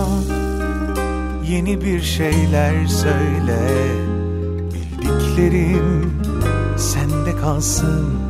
[1.49, 3.59] yeni bir şeyler söyle
[4.73, 6.23] Bildiklerim
[6.79, 8.21] sende kalsın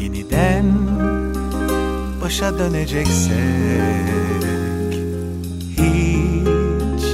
[0.00, 0.72] Yeniden
[2.22, 3.32] başa döneceksek
[5.78, 7.04] Hiç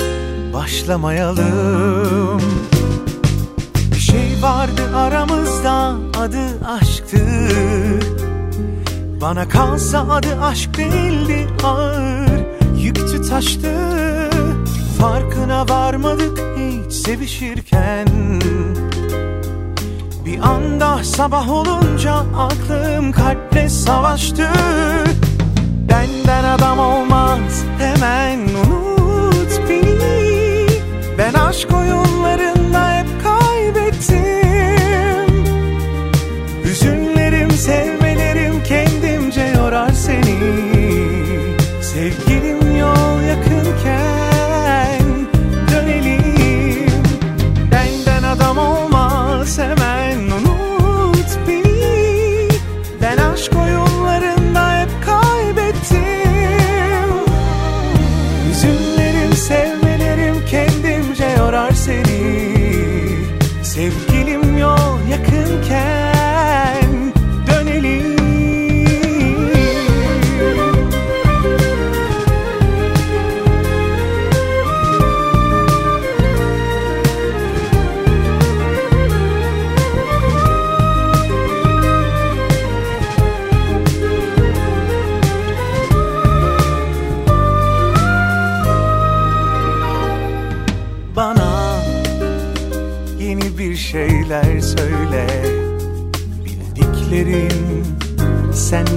[0.54, 2.42] başlamayalım
[4.10, 7.18] şey vardı aramızda adı aşktı.
[9.20, 12.28] Bana kalsa adı aşk değildi ağır
[12.78, 13.74] Yüktü taştı.
[15.00, 18.08] Farkına varmadık hiç sevişirken.
[20.24, 24.48] Bir anda sabah olunca aklım kalple savaştı.
[25.88, 30.66] Benden adam olmaz hemen unut beni.
[31.18, 32.47] Ben aşk oyunlarında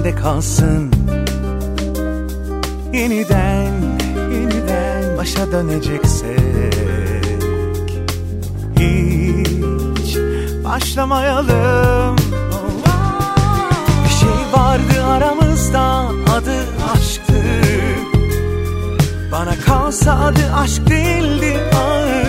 [0.02, 0.90] sende kalsın.
[2.92, 3.72] Yeniden,
[4.32, 7.38] yeniden başa döneceksek
[8.76, 10.16] Hiç
[10.64, 12.16] başlamayalım.
[14.04, 16.58] Bir şey vardı aramızda adı
[16.94, 17.42] aşktı.
[19.32, 22.26] Bana kalsa adı aşk değildi ağır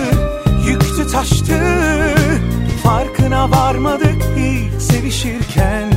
[0.66, 1.60] Yüktü taştı.
[2.82, 5.93] Farkına varmadık hiç sevişirken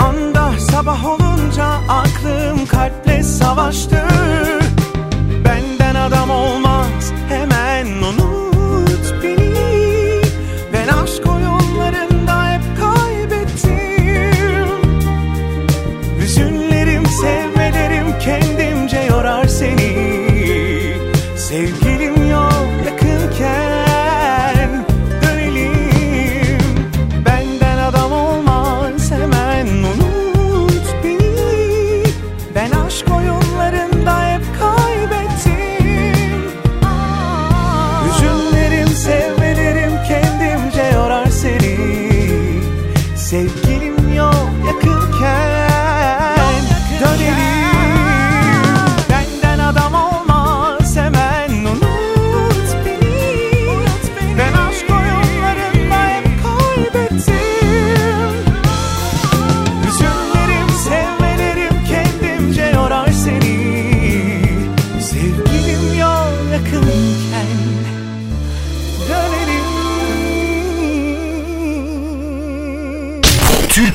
[0.00, 4.04] Anda sabah olunca aklım kalple savaştı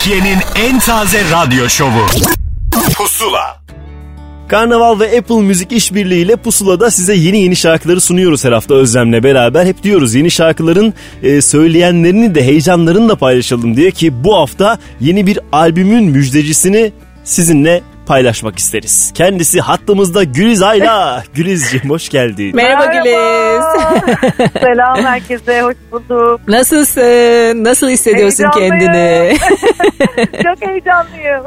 [0.10, 2.05] Türkiye'nin en taze radyo şovu.
[2.97, 3.62] Pusula.
[4.47, 9.66] Karnaval ve Apple Müzik işbirliğiyle Pusula'da size yeni yeni şarkıları sunuyoruz her hafta Özlem'le beraber.
[9.66, 10.93] Hep diyoruz yeni şarkıların
[11.24, 16.91] e, söyleyenlerini de heyecanlarını da paylaşalım diye ki bu hafta yeni bir albümün müjdecisini
[17.24, 19.12] sizinle paylaşmak isteriz.
[19.14, 21.24] Kendisi hattımızda Güliz Ayla.
[21.34, 22.55] Gülizciğim hoş geldin.
[22.55, 23.64] Merhaba Güliz.
[24.62, 26.41] Selam herkese, hoş bulduk.
[26.47, 27.64] Nasılsın?
[27.64, 29.38] Nasıl hissediyorsun kendini?
[30.43, 31.43] çok heyecanlıyım.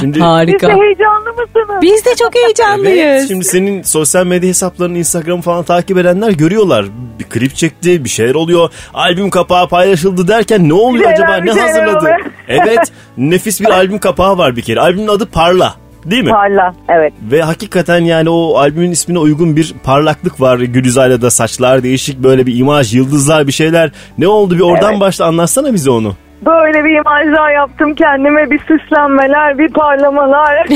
[0.00, 0.66] Şimdi Harika.
[0.66, 1.82] Siz de heyecanlı mısınız?
[1.82, 2.98] Biz de çok heyecanlıyız.
[2.98, 6.86] Evet, şimdi senin sosyal medya hesaplarını Instagram falan takip edenler görüyorlar.
[7.18, 8.70] Bir klip çekti, bir şeyler oluyor.
[8.94, 11.54] Albüm kapağı paylaşıldı derken ne oluyor Bir şeyler, acaba?
[11.54, 11.98] Ne hazırladı?
[11.98, 12.20] oluyor.
[12.48, 14.80] Evet, nefis bir albüm kapağı var bir kere.
[14.80, 15.74] Albümün adı Parla.
[16.10, 16.30] Değil mi?
[16.30, 17.12] Parla, evet.
[17.22, 20.58] Ve hakikaten yani o albümün ismine uygun bir parlaklık var.
[20.58, 23.90] Gülüzay'la da saçlar değişik böyle bir imaj, yıldızlar bir şeyler.
[24.18, 25.00] Ne oldu bir oradan Evet.
[25.00, 26.14] başla anlatsana bize onu.
[26.46, 30.66] Böyle bir imajlar yaptım kendime, bir süslenmeler, bir parlamalar.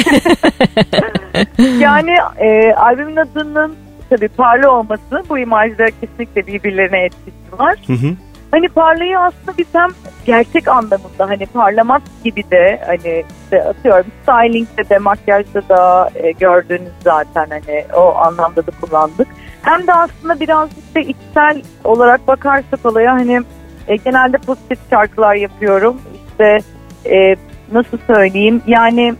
[1.78, 3.74] yani e, albümün adının
[4.10, 7.74] tabii parla olması bu imajda kesinlikle birbirlerine etkisi var.
[7.86, 8.14] Hı hı.
[8.52, 9.90] Hani parlayı aslında biz hem
[10.24, 16.92] gerçek anlamında hani parlamak gibi de hani işte atıyorum stylingde de makyajda da e, gördüğünüz
[17.04, 19.28] zaten hani o anlamda da kullandık.
[19.62, 23.40] Hem de aslında birazcık da içsel olarak bakarsak olaya hani
[23.88, 26.00] e, genelde pozitif şarkılar yapıyorum.
[26.28, 26.58] İşte
[27.14, 27.36] e,
[27.72, 29.14] nasıl söyleyeyim yani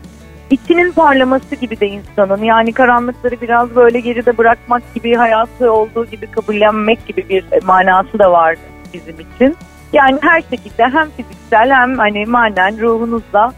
[0.49, 6.27] içinin parlaması gibi de insanın yani karanlıkları biraz böyle geride bırakmak gibi hayatı olduğu gibi
[6.27, 8.55] kabullenmek gibi bir manası da var
[8.93, 9.55] bizim için.
[9.93, 13.53] Yani her şekilde hem fiziksel hem hani manen ruhunuzla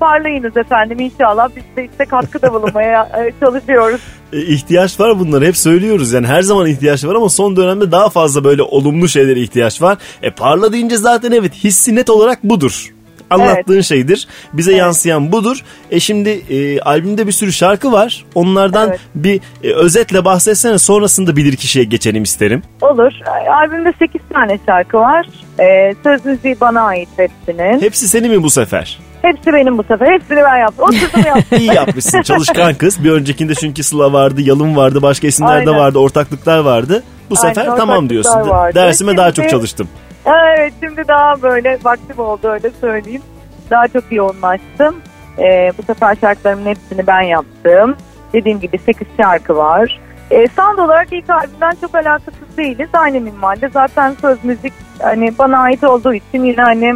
[0.00, 4.00] parlayınız efendim inşallah biz de işte katkıda bulunmaya e, çalışıyoruz.
[4.32, 8.08] E, ihtiyaç var bunlara hep söylüyoruz yani her zaman ihtiyaç var ama son dönemde daha
[8.08, 9.98] fazla böyle olumlu şeylere ihtiyaç var.
[10.22, 12.94] E parla deyince zaten evet hissi net olarak budur.
[13.30, 14.28] Anlattığın şeydir.
[14.52, 15.64] Bize yansıyan budur.
[15.90, 18.24] E şimdi e, albümde bir sürü şarkı var.
[18.34, 19.00] Onlardan Evet.
[19.14, 22.62] bir e, özetle bahsetsene sonrasında bilir kişiye geçelim isterim.
[22.82, 23.12] Olur.
[23.62, 25.26] Albümde 8 tane şarkı var.
[25.60, 27.80] Ee, söz müziği bana ait hepsinin.
[27.80, 28.98] Hepsi senin mi bu sefer?
[29.22, 30.12] Hepsi benim bu sefer.
[30.12, 30.84] Hepsini ben yaptım.
[30.84, 31.58] Oturdum yaptım.
[31.58, 33.04] İyi yapmışsın çalışkan kız.
[33.04, 35.80] Bir öncekinde çünkü Sıla vardı, Yalın vardı, başka isimler de Aynen.
[35.80, 37.02] vardı, ortaklıklar vardı.
[37.30, 38.48] Bu Aynen, sefer tamam diyorsun.
[38.48, 38.74] vardı.
[38.74, 39.88] Dersime daha çok Şimdi- çalıştım.
[40.28, 43.22] Evet şimdi daha böyle vaktim oldu öyle söyleyeyim.
[43.70, 44.96] Daha çok yoğunlaştım.
[45.38, 47.96] Ee, bu sefer şarkılarımın hepsini ben yaptım.
[48.32, 50.00] Dediğim gibi 8 şarkı var.
[50.30, 52.88] Ee, sound olarak ilk albümden çok alakasız değiliz.
[52.92, 53.68] Aynı minvalde.
[53.68, 54.72] Zaten söz müzik
[55.02, 56.94] hani bana ait olduğu için yine hani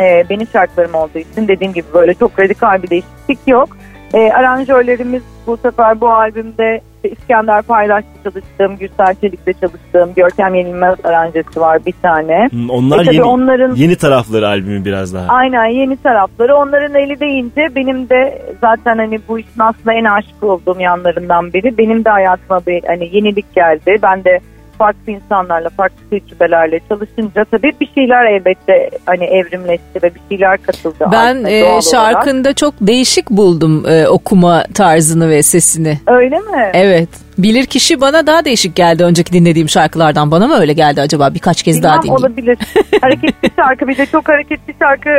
[0.00, 3.68] e, benim şarkılarım olduğu için dediğim gibi böyle çok radikal bir değişiklik yok.
[4.14, 11.04] E, aranjörlerimiz bu sefer bu albümde işte İskender Paylaş'ta çalıştığım, Gürsel Çelik'le çalıştığım, Görkem Yenilmez
[11.04, 12.48] aranjesi var bir tane.
[12.50, 15.26] Hmm, Onlar E yeni, onların- yeni tarafları albümün biraz daha.
[15.36, 16.56] Aynen yeni tarafları.
[16.56, 21.78] Onların eli deyince benim de zaten hani bu işin aslında en aşık olduğum yanlarından biri.
[21.78, 23.96] Benim de hayatıma bir hani yenilik geldi.
[24.02, 24.40] Ben de
[24.78, 31.08] farklı insanlarla, farklı tecrübelerle çalışınca tabii bir şeyler elbette hani evrimleşti ve bir şeyler katıldı.
[31.12, 31.82] Ben e, doğal olarak.
[31.82, 35.98] şarkında çok değişik buldum e, okuma tarzını ve sesini.
[36.06, 36.70] Öyle mi?
[36.74, 37.08] Evet.
[37.38, 40.30] Bilir kişi bana daha değişik geldi önceki dinlediğim şarkılardan.
[40.30, 41.34] Bana mı öyle geldi acaba?
[41.34, 42.24] Birkaç kez daha Bilmem, dinleyeyim.
[42.24, 42.58] olabilir.
[43.00, 45.10] hareketli şarkı bir de çok hareketli şarkı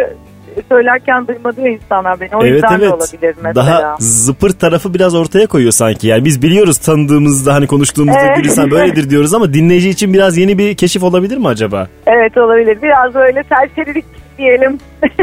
[0.69, 2.29] söylerken duymadı insanlar beni.
[2.35, 2.93] O evet yüzden de evet.
[2.93, 3.55] olabilir mesela.
[3.55, 6.07] Daha zıpır tarafı biraz ortaya koyuyor sanki.
[6.07, 8.37] Yani biz biliyoruz tanıdığımızda hani konuştuğumuzda Evet.
[8.37, 11.87] Gülistan böyledir diyoruz ama dinleyici için biraz yeni bir keşif olabilir mi acaba?
[12.07, 12.81] Evet olabilir.
[12.81, 14.05] Biraz böyle serserilik
[14.37, 14.77] diyelim.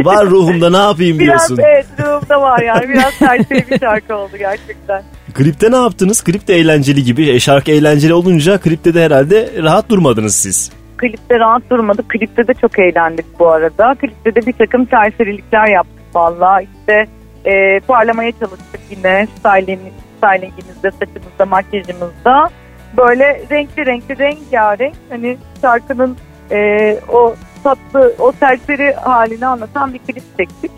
[0.05, 1.65] Var ruhumda ne yapayım Biraz diyorsun.
[1.69, 2.89] evet ruhumda var yani.
[2.89, 5.03] Biraz serseri bir şarkı oldu gerçekten.
[5.35, 6.25] Klipte ne yaptınız?
[6.25, 7.31] Klip de eğlenceli gibi.
[7.31, 10.71] E, şarkı eğlenceli olunca klipte de herhalde rahat durmadınız siz.
[10.99, 12.09] Klipte rahat durmadık.
[12.09, 13.95] Klipte de çok eğlendik bu arada.
[13.95, 16.61] Klipte de bir takım serserilikler yaptık valla.
[16.61, 17.07] İşte
[17.45, 19.81] e, parlamaya çalıştık yine styling,
[20.17, 22.49] stylingimizde, saçımızda, makyajımızda.
[22.97, 26.17] Böyle renkli renkli rengarenk hani şarkının
[26.51, 27.35] e, o
[27.65, 30.71] tatlı, o serseri halini anlatan bir klip çektik.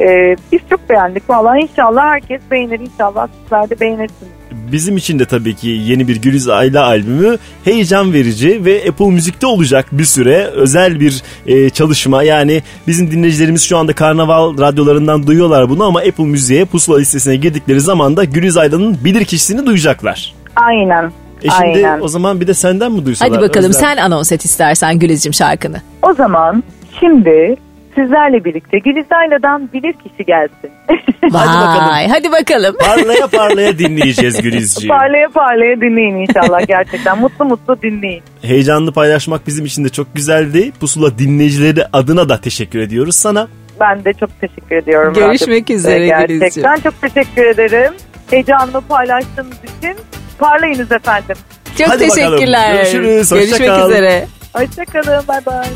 [0.00, 1.58] E, biz çok beğendik valla.
[1.58, 2.80] İnşallah herkes beğenir.
[2.80, 4.30] İnşallah sizler de beğenirsiniz.
[4.72, 9.46] Bizim için de tabii ki yeni bir Güliz Ayla albümü heyecan verici ve Apple Müzik'te
[9.46, 12.22] olacak bir süre özel bir e, çalışma.
[12.22, 17.80] Yani bizim dinleyicilerimiz şu anda Karnaval radyolarından duyuyorlar bunu ama Apple Müziğe pusula listesine girdikleri
[17.80, 20.34] zaman da Güliz Ayla'nın bilir kişisini duyacaklar.
[20.56, 21.12] Aynen.
[21.42, 22.00] E şimdi Aynen.
[22.00, 23.32] o zaman bir de senden mi duysalar?
[23.32, 23.80] Hadi bakalım Özlem?
[23.80, 25.80] sen anons et istersen Gülizcim şarkını.
[26.02, 26.62] O zaman
[27.00, 27.56] şimdi
[28.04, 30.70] sizlerle birlikte Gülizayladan bilir kişi gelsin.
[31.30, 32.76] Vay hadi bakalım.
[32.86, 34.96] Parlaya parlaya dinleyeceğiz Gülizciğim.
[34.96, 37.18] parlaya parlaya dinleyin inşallah gerçekten.
[37.20, 38.22] mutlu mutlu dinleyin.
[38.42, 40.72] Heyecanlı paylaşmak bizim için de çok güzeldi.
[40.80, 43.48] Pusula dinleyicileri adına da teşekkür ediyoruz sana.
[43.80, 45.14] Ben de çok teşekkür ediyorum.
[45.14, 46.80] Görüşmek Radyo üzere Gerçekten Gülizciğim.
[46.84, 47.92] çok teşekkür ederim.
[48.30, 49.96] heyecanla paylaştığınız için.
[50.38, 51.36] Parlayınız efendim.
[51.78, 52.30] Çok Hadi bakalım.
[52.38, 52.74] teşekkürler.
[52.74, 53.90] Görüşürüz, hoşça Görüşmek kal.
[53.90, 54.26] üzere.
[54.54, 55.28] Hoşçakalın.
[55.28, 55.66] Bay bay.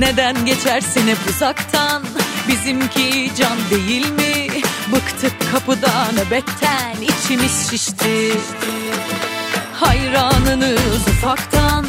[0.00, 2.02] Neden geçersin hep uzaktan?
[2.48, 4.62] Bizimki can değil mi?
[4.92, 8.32] Bıktık kapıda nöbetten içimiz şişti.
[9.80, 11.86] Hayranınız ufaktan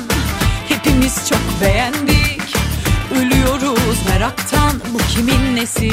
[0.69, 2.41] Hepimiz çok beğendik.
[3.15, 5.91] Ölüyoruz meraktan Bu kimin nesi?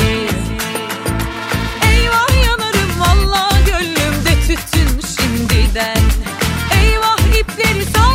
[1.90, 6.02] Eyvah yanarım valla gönlümde tütün şimdiden.
[6.82, 8.07] Eyvah ipleri saldım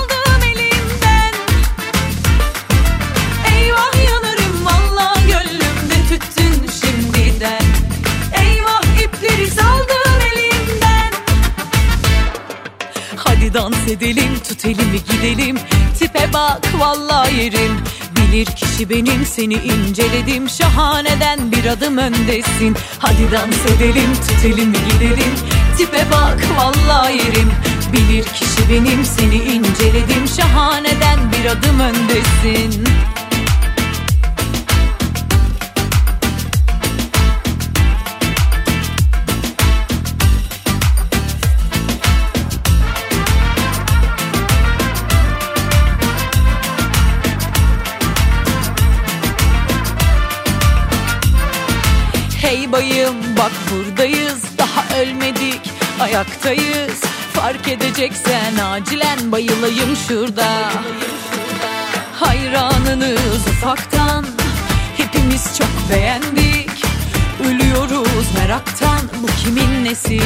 [13.53, 15.57] Dans edelim tut elimi gidelim.
[15.99, 17.77] Tipe bak valla yerim.
[18.15, 20.49] Bilir kişi benim seni inceledim.
[20.49, 22.75] Şahaneden bir adım öndesin.
[22.99, 25.33] Hadi dans edelim tut elimi gidelim.
[25.77, 27.51] Tipe bak valla yerim.
[27.93, 30.27] Bilir kişi benim seni inceledim.
[30.37, 32.83] Şahaneden bir adım öndesin
[52.73, 55.61] Hey bayım bak buradayız daha ölmedik.
[56.01, 57.01] Ayaktayız.
[57.33, 60.71] Fark edeceksen acilen bayılayım şurada.
[62.13, 64.25] Hayranınız ufaktan.
[64.97, 66.85] Hepimiz çok beğendik.
[67.39, 69.01] Ölüyoruz meraktan.
[69.23, 70.19] Bu kimin nesi?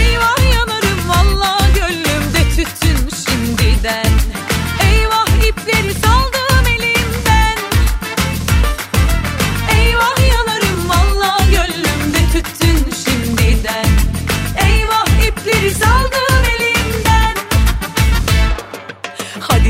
[0.00, 4.19] Eyvah yanarım valla gönlümde tütün şimdiden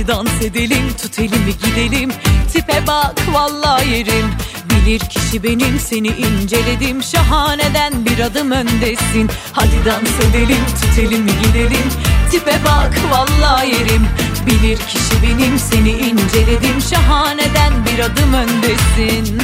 [0.01, 2.11] Hadi dans edelim tut elimi gidelim.
[2.53, 4.31] Tipe bak valla yerim.
[4.71, 7.03] Bilir kişi benim seni inceledim.
[7.03, 9.31] Şahaneden bir adım öndesin.
[9.53, 11.89] Hadi dans edelim tut elimi gidelim.
[12.31, 14.07] Tipe bak valla yerim.
[14.47, 16.81] Bilir kişi benim seni inceledim.
[16.91, 19.43] Şahaneden bir adım öndesin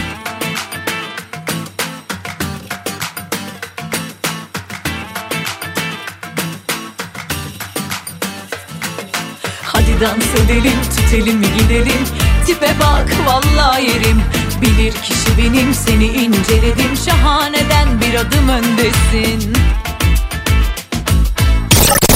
[10.00, 12.04] Dans edelim tut elimi gidelim.
[12.46, 14.22] Tipe bak valla yerim.
[14.62, 16.96] Bilir kişi benim seni inceledim.
[17.06, 19.52] Şahaneden bir adım öndesin.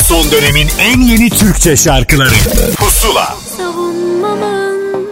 [0.02, 2.34] Son dönemin en yeni Türkçe şarkıları.
[2.78, 3.34] Pusula.
[3.56, 5.10] Savunmamın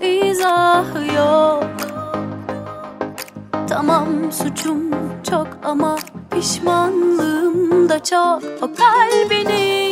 [0.00, 1.64] izahı yok.
[3.68, 4.78] Tamam suçum
[5.30, 5.98] çok ama
[6.34, 8.42] pişmanlığım da çok.
[8.62, 9.87] O kalbini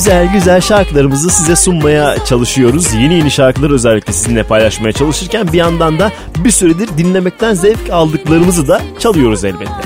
[0.00, 2.94] güzel güzel şarkılarımızı size sunmaya çalışıyoruz.
[2.94, 8.68] Yeni yeni şarkıları özellikle sizinle paylaşmaya çalışırken bir yandan da bir süredir dinlemekten zevk aldıklarımızı
[8.68, 9.80] da çalıyoruz elbette.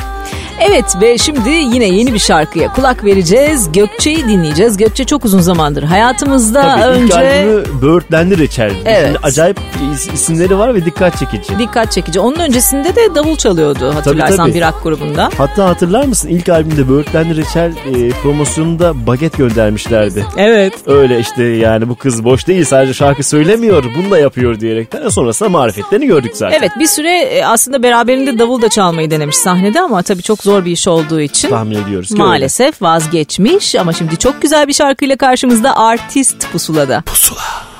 [0.60, 3.72] Evet ve şimdi yine yeni bir şarkıya kulak vereceğiz.
[3.72, 4.76] Gökçe'yi dinleyeceğiz.
[4.76, 8.72] Gökçe çok uzun zamandır hayatımızda Tabii ilk önce albümü Böğürtlenli Reçel.
[8.84, 9.06] Evet.
[9.06, 9.60] Şimdi acayip
[9.94, 11.58] isimleri var ve dikkat çekici.
[11.58, 12.20] dikkat çekici.
[12.20, 14.54] Onun öncesinde de davul çalıyordu hatırlarsan tabii.
[14.54, 15.30] bir rock grubunda.
[15.38, 20.26] Hatta hatırlar mısın ilk albümde Böğürtlenli Reçel e, promosyonunda baget göndermişlerdi.
[20.36, 20.74] Evet.
[20.86, 25.08] Öyle işte yani bu kız boş değil sadece şarkı söylemiyor bunu da yapıyor diyerekten.
[25.08, 26.58] Sonrasında marifetlerini gördük zaten.
[26.58, 30.64] Evet bir süre e, aslında beraberinde davul da çalmayı denemiş sahnede ama tabii çok zor
[30.64, 35.16] bir iş olduğu için Tahmin ediyoruz ki maalesef vazgeçmiş ama şimdi çok güzel bir şarkıyla
[35.16, 37.02] karşımızda artist pusulada.
[37.06, 37.73] Çok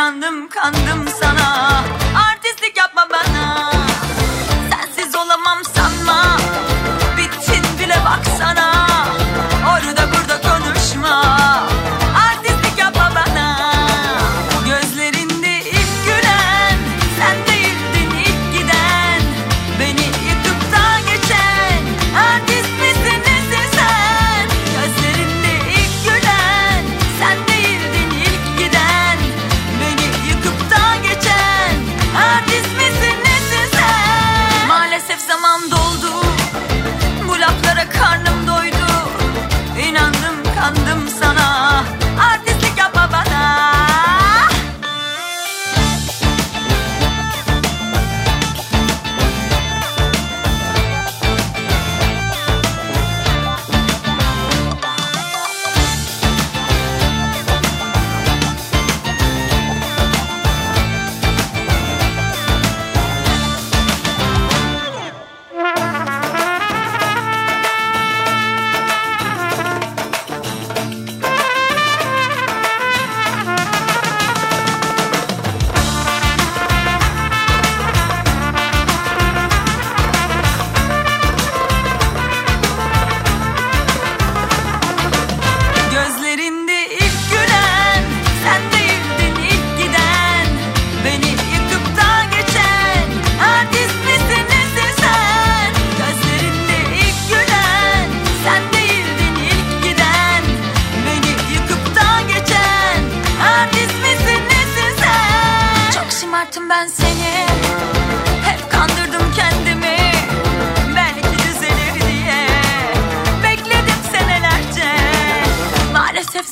[0.00, 0.79] İnandım kandım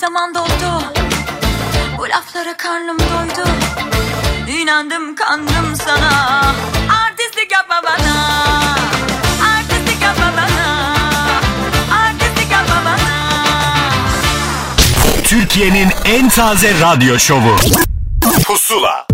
[0.08, 0.84] zaman doldu.
[1.98, 3.48] Bu laflara karnım doydu.
[4.48, 6.42] İnandım kandım sana.
[7.04, 8.14] Artistlik yapma bana.
[9.56, 10.94] Artistlik yapma bana.
[12.02, 13.42] Artistlik yapma bana.
[15.24, 17.56] Türkiye'nin en taze radyo şovu.
[18.46, 19.07] Pusula.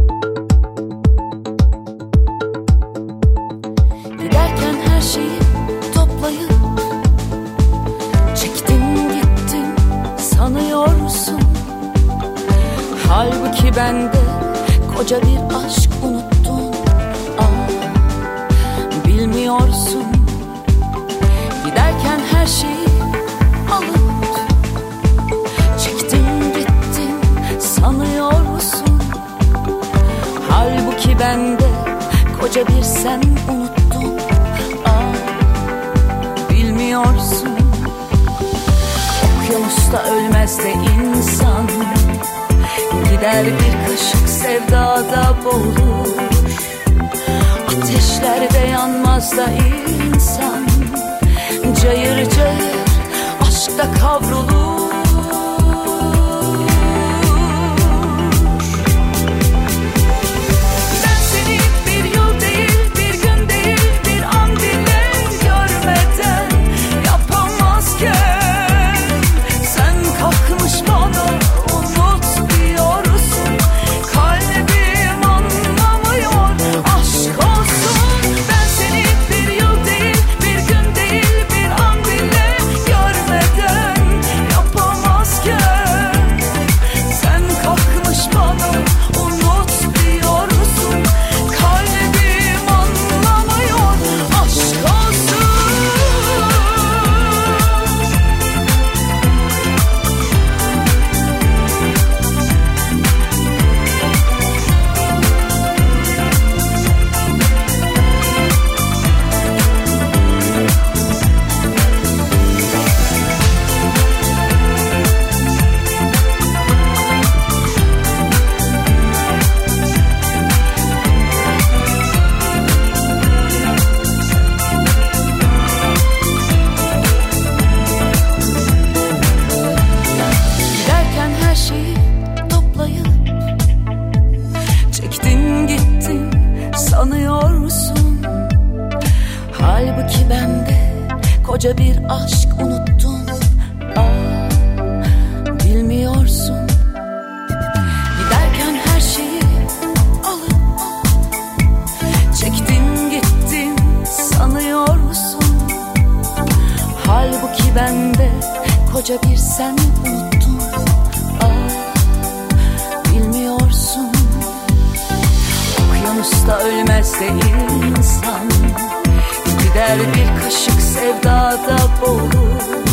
[170.44, 172.84] Kaşık sevdada boğulur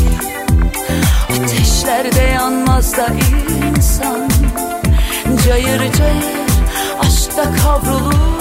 [1.30, 4.30] Ateşlerde yanmaz da insan.
[5.46, 6.42] Cayır cayır
[7.00, 8.41] aşkta kavrulur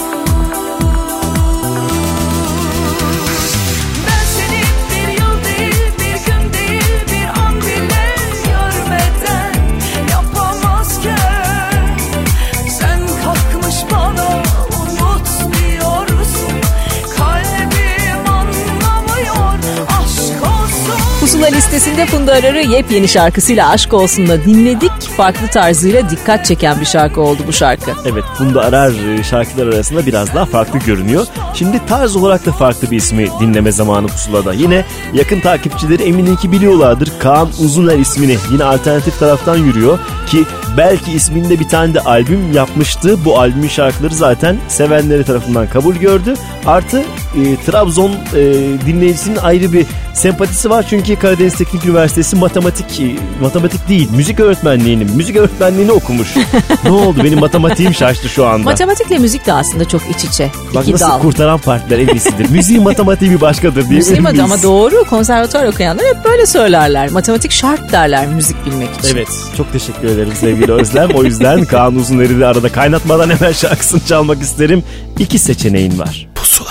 [21.51, 24.91] listesinde Funda Arar'ı yepyeni şarkısıyla Aşk Olsun'la dinledik.
[25.17, 27.91] Farklı tarzıyla dikkat çeken bir şarkı oldu bu şarkı.
[28.05, 31.27] Evet Funda Arar e, şarkılar arasında biraz daha farklı görünüyor.
[31.53, 34.53] Şimdi tarz olarak da farklı bir ismi dinleme zamanı pusulada.
[34.53, 37.11] Yine yakın takipçileri eminim ki biliyorlardır.
[37.19, 39.99] Kaan Uzuner ismini yine alternatif taraftan yürüyor.
[40.27, 40.45] Ki
[40.77, 43.25] belki isminde bir tane de albüm yapmıştı.
[43.25, 46.33] Bu albümün şarkıları zaten sevenleri tarafından kabul gördü.
[46.65, 46.99] Artı
[47.35, 48.41] e, Trabzon e,
[48.85, 50.85] dinleyicisinin ayrı bir sempatisi var.
[50.89, 53.01] Çünkü Karadeniz Teknik Üniversitesi matematik
[53.41, 56.35] matematik değil müzik öğretmenliğini müzik öğretmenliğini okumuş.
[56.83, 58.63] ne oldu benim matematiğim şaştı şu anda.
[58.63, 60.49] Matematikle müzik de aslında çok iç içe.
[60.75, 61.19] Bak İki nasıl dal.
[61.21, 62.49] kurtaran partiler en iyisidir.
[62.49, 65.03] Müziğin matematiği bir başkadır diye Müziğim adı ama doğru.
[65.09, 67.11] Konservatuvar okuyanlar hep böyle söylerler.
[67.11, 69.15] Matematik şart derler müzik bilmek için.
[69.15, 69.27] Evet
[69.57, 71.09] çok teşekkür ederim sevgili Özlem.
[71.09, 74.83] O yüzden Kaan Uzuner'i de arada kaynatmadan hemen şarkısını çalmak isterim.
[75.19, 76.27] İki seçeneğin var.
[76.35, 76.69] Pusula.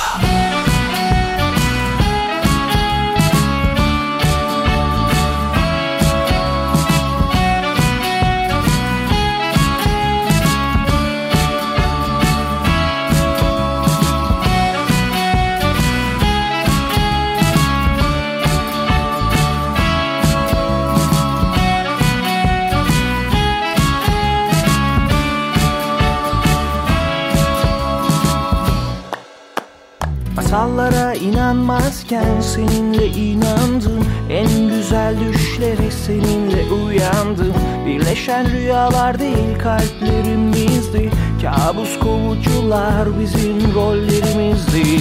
[31.71, 34.07] İnanmazken seninle inandım.
[34.31, 37.55] En güzel düşlere seninle uyandım.
[37.87, 41.11] Birleşen rüyalar değil kalplerimizdi.
[41.43, 45.01] Kabus kovucular bizim rollerimizdi.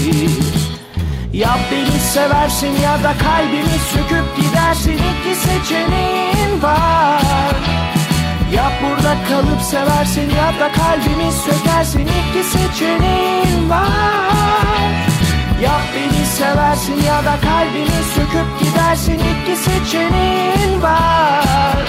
[1.33, 4.93] Ya beni seversin ya da kalbimi söküp gidersin.
[4.93, 7.55] İki seçeneğin var.
[8.53, 11.99] Ya burada kalıp seversin ya da kalbimi sökersin.
[11.99, 14.29] İki seçeneğin var.
[15.63, 19.19] Ya beni seversin ya da kalbimi söküp gidersin.
[19.19, 21.87] İki seçeneğin var.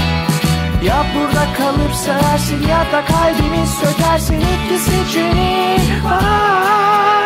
[0.85, 4.41] Ya burada kalıp seversin ya da kalbimi sökersin.
[4.41, 7.20] İki seçeneğin var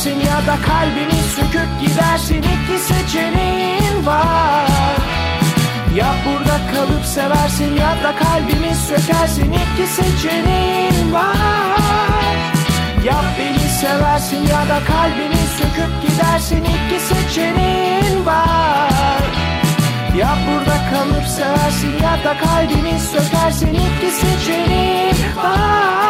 [0.00, 2.42] seversin ya da kalbini söküp gidersin.
[2.42, 4.96] İki seçeneğin var.
[5.96, 9.52] Ya burada kalıp seversin ya da kalbimi sökersin.
[9.52, 12.36] İki seçeneğin var.
[13.04, 16.64] Ya beni seversin ya da kalbimi söküp gidersin.
[16.64, 19.22] İki seçeneğin var.
[20.18, 23.74] Ya burada kalıp seversin ya da kalbimi sökersin.
[23.74, 26.09] İki seçeneğin var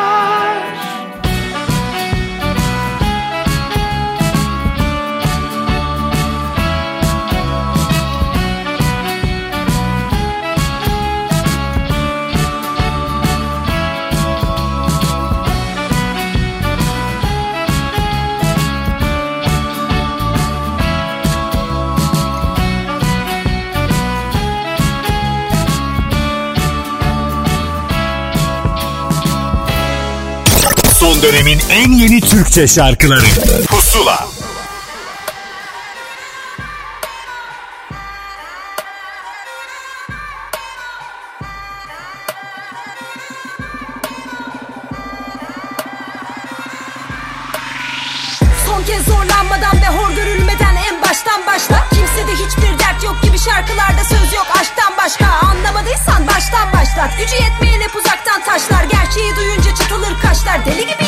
[31.22, 33.24] Dönemin en yeni Türkçe şarkıları.
[33.68, 34.28] Pusula.
[48.66, 51.88] Son kez zorlanmadan ve hor görülmeden en baştan başla.
[51.90, 55.26] Kimsede hiçbir dert yok gibi şarkılarda söz yok aşktan başka.
[55.26, 57.18] Anlamadıysan baştan başlat.
[57.18, 58.84] Gücü yetmeyen hep uzaktan taşlar.
[58.84, 60.66] Gerçeği duyunca çıtılır kaşlar.
[60.66, 60.99] Deli gibi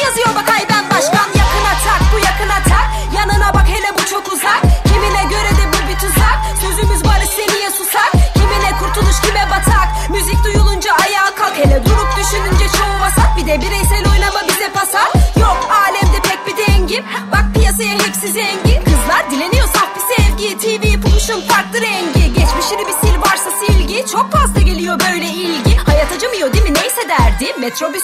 [27.63, 28.01] derdi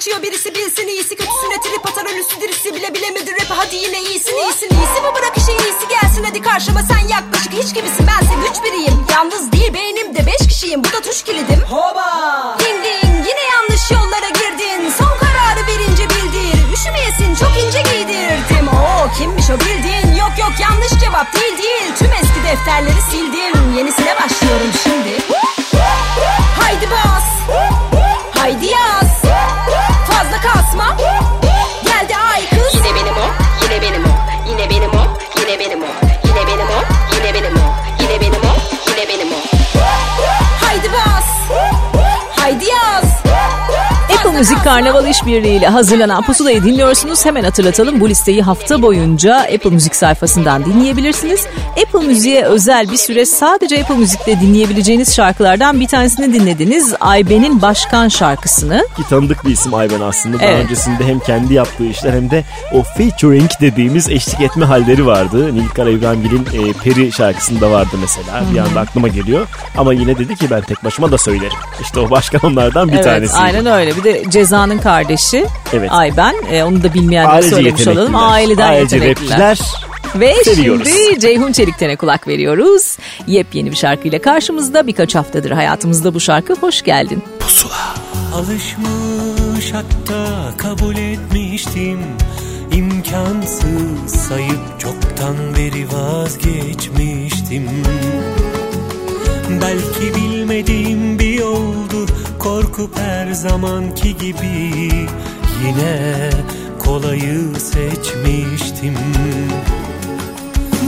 [0.00, 4.36] kaçıyor birisi bilsin iyisi kötüsüne trip atar ölüsü dirisi bile bilemedi rap hadi yine iyisin
[4.36, 6.24] iyisin iyisi mi bırak işe iyisi gelsin.
[6.24, 7.52] Hadi karşıma sen yaklaşık.
[7.52, 9.06] Hiç gibisin bense güç biriyim.
[9.12, 10.84] Yalnız değil beynimde beş kişiyim.
[10.84, 11.60] Bu da tuş kilidim.
[11.70, 12.08] Hoba!
[12.58, 12.84] Ding
[13.28, 14.92] yine yanlış yollara girdin.
[14.98, 16.72] Son kararı verince bildir.
[16.74, 21.92] Üşümeyesin çok ince giydirdim Oo kimmiş o bildiğin Yok yok yanlış cevap değil değil.
[21.98, 23.76] Tüm eski defterleri sildim.
[23.76, 25.19] Yenisine başlıyorum şimdi
[44.40, 47.26] Müzik Karnaval İşbirliği ile hazırlanan Pusula'yı dinliyorsunuz.
[47.26, 51.46] Hemen hatırlatalım bu listeyi hafta boyunca Apple Müzik sayfasından dinleyebilirsiniz.
[51.86, 56.94] Apple Müziğe özel bir süre sadece Apple Müzik'te dinleyebileceğiniz şarkılardan bir tanesini dinlediniz.
[57.00, 58.86] Ayben'in Başkan şarkısını.
[58.96, 60.38] Ki tanıdık bir isim Ayben aslında.
[60.38, 60.64] Daha Evet.
[60.64, 65.54] öncesinde hem kendi yaptığı işler hem de o featuring dediğimiz eşlik etme halleri vardı.
[65.54, 68.44] Nilkar İbrahimgil'in e, Peri şarkısında vardı mesela.
[68.52, 68.68] Bir Hı hı.
[68.68, 69.46] anda aklıma geliyor.
[69.78, 71.58] Ama yine dedi ki ben tek başıma da söylerim.
[71.80, 73.36] İşte o başkan onlardan bir evet, tanesi.
[73.36, 73.96] aynen öyle.
[73.96, 75.92] Bir de Ceza'nın kardeşi Evet.
[75.92, 76.34] Ayben.
[76.52, 78.16] E, onu da bilmeyenlere Ailece söylemiş olalım.
[78.16, 79.58] Aileden Ailece yetenekliler.
[80.14, 80.88] Ve Seviyoruz.
[80.88, 82.98] şimdi Ceyhun Çelikten'e kulak veriyoruz.
[83.26, 86.54] Yepyeni bir şarkıyla karşımızda birkaç haftadır hayatımızda bu şarkı.
[86.54, 87.22] Hoş geldin.
[88.34, 90.26] Alışmış hatta
[90.56, 91.98] kabul etmiştim
[92.72, 97.68] İmkansız sayıp çoktan beri vazgeçmiştim
[99.62, 101.79] Belki bilmediğim bir yoldu
[102.40, 104.90] Korkup her zamanki gibi
[105.64, 106.30] Yine
[106.78, 108.94] kolayı seçmiştim.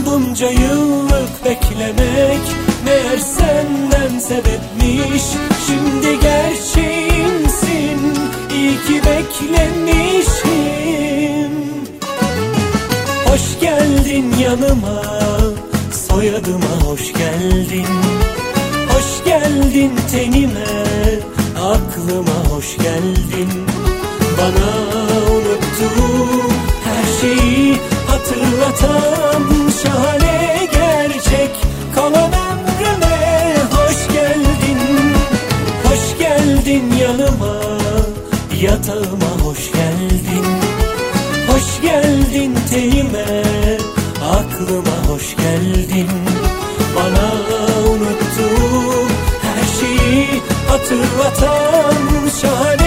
[0.05, 2.41] Bunca yıllık beklemek
[2.85, 5.23] Meğer senden sebepmiş
[5.67, 7.99] Şimdi gerçeğimsin
[8.53, 10.53] İyi ki beklemişim.
[13.25, 15.03] Hoş geldin yanıma
[16.09, 17.87] Soyadıma hoş geldin.
[18.89, 20.83] Hoş geldin tenime
[21.73, 23.49] Aklıma hoş geldin.
[24.37, 24.71] Bana
[25.31, 26.49] unuttuğum
[26.83, 27.77] her şeyi
[28.07, 31.51] hatırlatan şahane gerçek
[31.95, 34.79] kalan ömrüme hoş geldin.
[35.83, 37.55] Hoş geldin yanıma
[38.61, 40.45] yatağıma hoş geldin.
[41.47, 43.43] Hoş geldin tenime
[44.31, 46.09] aklıma hoş geldin.
[46.95, 47.62] Bana
[50.83, 52.82] hatırlatan şahane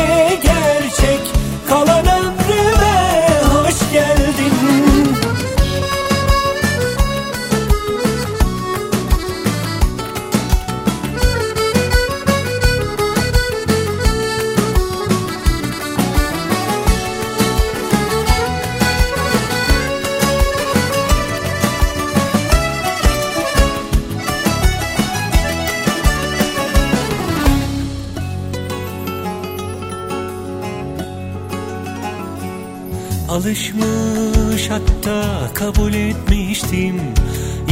[33.36, 37.00] Alışmış hatta kabul etmiştim.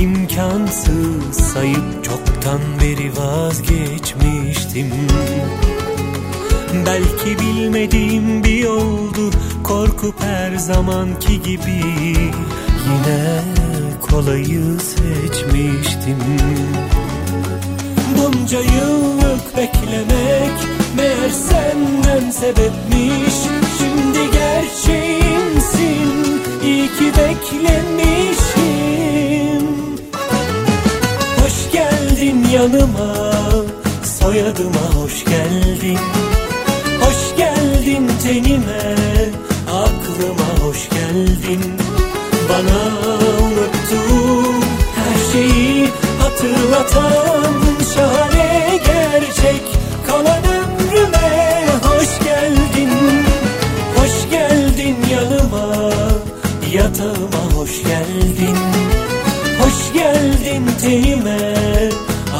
[0.01, 4.91] İmkansız sayıp çoktan beri vazgeçmiştim.
[6.87, 9.31] Belki bilmediğim bir yoldu
[9.63, 11.83] Korkup her zamanki gibi.
[12.87, 13.41] Yine
[14.01, 16.19] kolayı seçmiştim.
[18.19, 20.59] Bunca yıllık beklemek
[20.97, 23.35] Meğer senden sebepmiş.
[23.79, 24.31] Şimdi
[25.75, 28.55] gerçeğimsin İyi ki beklemişim.
[31.39, 33.33] Hoş geldin yanıma
[34.21, 35.99] Soyadıma hoş geldin.
[37.01, 38.95] Hoş geldin tenime
[39.69, 41.63] Aklıma hoş geldin.
[42.49, 42.81] Bana
[43.47, 44.61] unuttuğum
[44.97, 45.89] her şeyi
[46.21, 47.55] hatırlatan
[47.95, 48.34] Şahane
[60.85, 61.39] tenime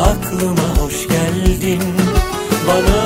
[0.03, 1.83] Aklıma hoş geldin
[2.69, 3.03] Bana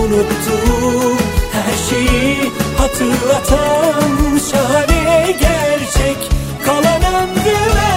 [0.00, 1.16] unuttuğum
[1.52, 2.38] her şeyi
[2.78, 6.30] hatırlatan Şahane gerçek
[6.66, 7.92] kalan ömrüme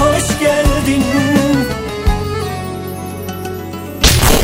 [0.00, 1.04] hoş geldin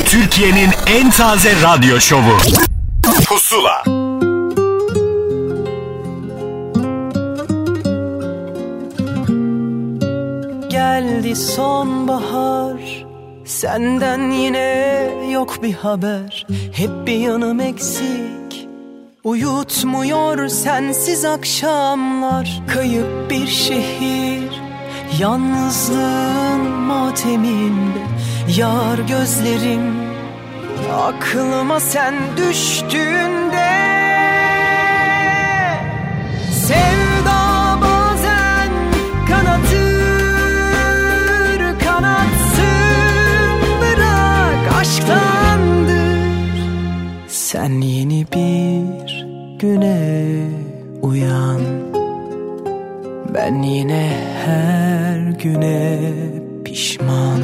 [0.04, 2.69] Türkiye'nin en taze radyo şovu.
[15.62, 18.68] Bir haber Hep bir yanım eksik.
[19.24, 24.60] Uyutmuyor sensiz akşamlar Kayıp bir şehir.
[25.18, 28.00] Yalnızlığın mateminde
[28.56, 29.94] Yar gözlerim.
[30.92, 33.70] Aklıma sen düştüğünde
[36.66, 36.99] Sevda
[47.70, 49.26] Sen yeni bir
[49.58, 50.48] güne
[51.02, 51.60] uyan.
[53.34, 54.12] Ben yine
[54.44, 56.00] her güne
[56.64, 57.40] pişman.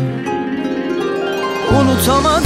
[1.80, 2.45] Unutamadım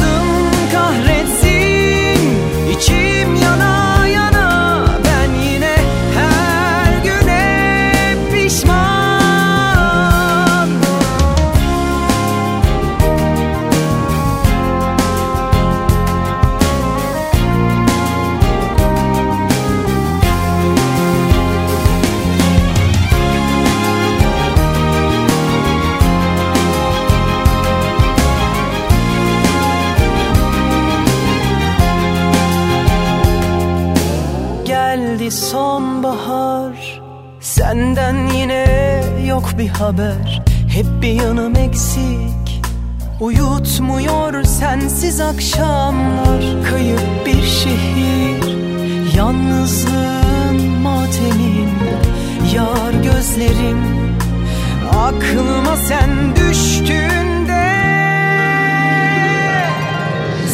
[39.41, 42.63] yok bir haber Hep bir yanım eksik.
[43.21, 48.57] Uyutmuyor sensiz akşamlar Kayıp bir şehir.
[49.17, 51.99] Yalnızlığın mateminde
[52.55, 53.79] Yar gözlerim.
[54.91, 57.71] Aklıma sen düştüğünde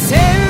[0.09, 0.46] Sevda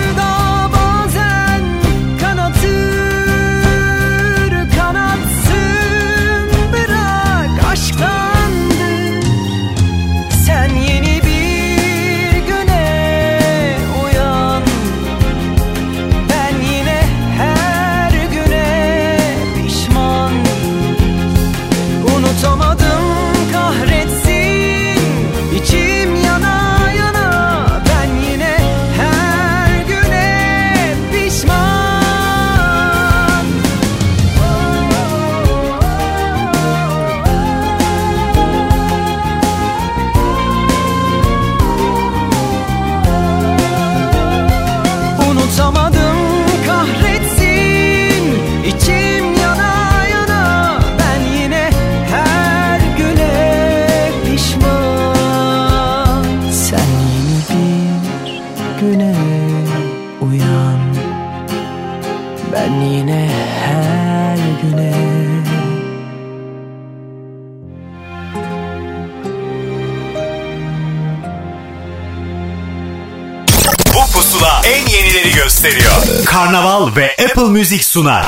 [76.36, 78.26] Karnaval ve Apple Music sunar.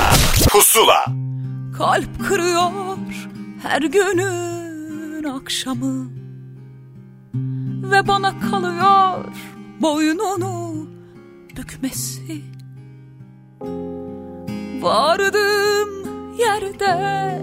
[0.50, 1.04] Pusula.
[1.78, 2.70] Kalp kırıyor
[3.62, 6.10] her günün akşamı
[7.90, 9.24] Ve bana kalıyor
[9.80, 10.86] boynunu
[11.56, 12.42] bükmesi
[14.80, 15.88] Vardım
[16.38, 17.42] yerde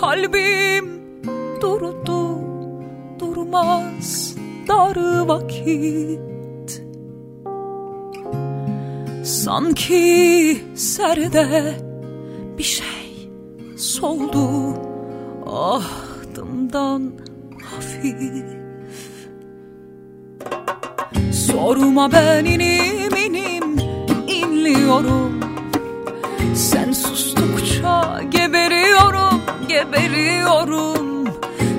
[0.00, 1.02] kalbim
[1.60, 2.38] durdu
[3.20, 4.34] durmaz
[4.68, 6.31] dar vakit
[9.22, 11.74] sanki serde
[12.58, 13.30] bir şey
[13.76, 14.74] soldu.
[15.46, 17.12] Ahdımdan
[17.64, 18.44] hafif.
[21.32, 23.78] Sorma ben inim inim
[24.28, 25.40] inliyorum.
[26.54, 31.26] Sen sustukça geberiyorum geberiyorum.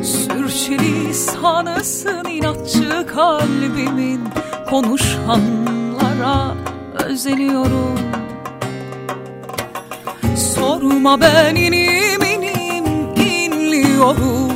[0.03, 4.21] Sürçülisanısın inatçı kalbimin
[4.69, 6.55] Konuşanlara
[7.03, 7.99] özeniyorum
[10.35, 12.85] Sorma ben inim inim
[13.15, 14.51] inliyorum.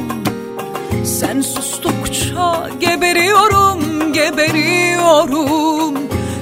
[1.06, 5.98] Sen sustukça geberiyorum geberiyorum.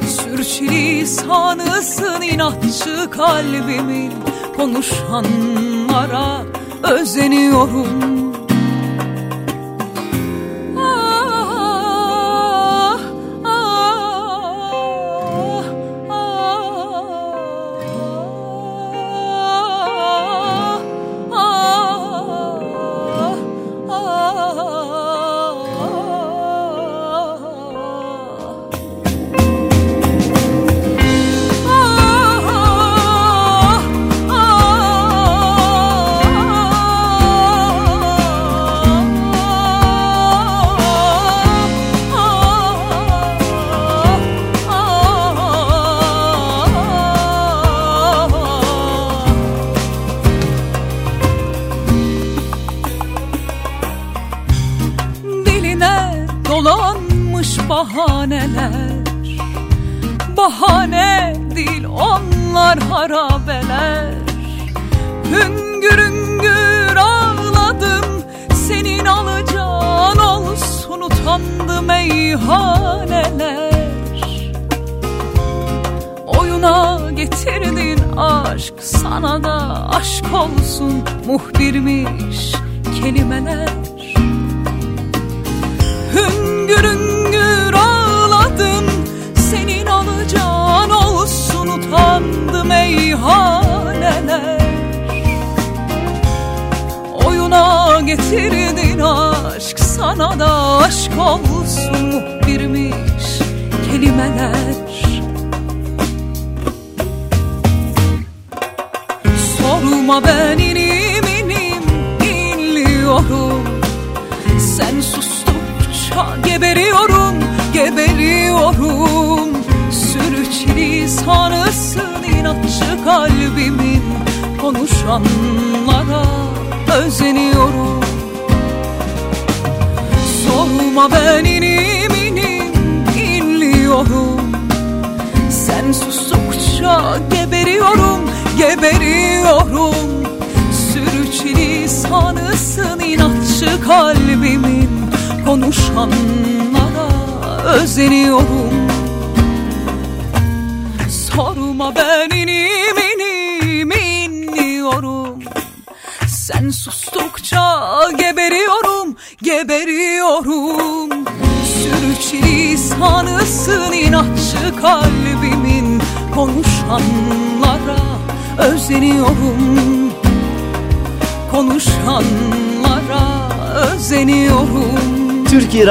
[0.08, 4.14] Sürçülisanısın inatçı kalbimin.
[4.58, 6.42] Konuşanlara
[6.84, 8.25] özeniyorum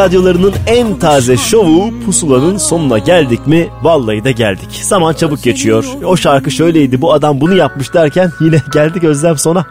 [0.04, 3.68] radyolarının en taze şovu Pusula'nın sonuna geldik mi?
[3.82, 4.80] Vallahi de geldik.
[4.82, 5.84] Zaman çabuk geçiyor.
[6.04, 9.66] O şarkı şöyleydi bu adam bunu yapmış derken yine geldik Özlem sona.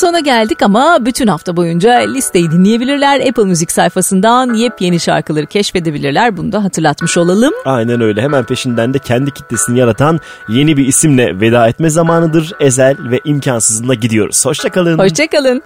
[0.00, 3.28] Sona geldik ama bütün hafta boyunca listeyi dinleyebilirler.
[3.28, 6.36] Apple Müzik sayfasından yepyeni şarkıları keşfedebilirler.
[6.36, 7.52] Bunu da hatırlatmış olalım.
[7.64, 12.52] Aynen öyle hemen peşinden de kendi kitlesini yaratan yeni bir isimle veda etme zamanıdır.
[12.60, 14.46] Ezel ve imkansızına gidiyoruz.
[14.46, 14.98] Hoşçakalın.
[14.98, 15.62] Hoşçakalın.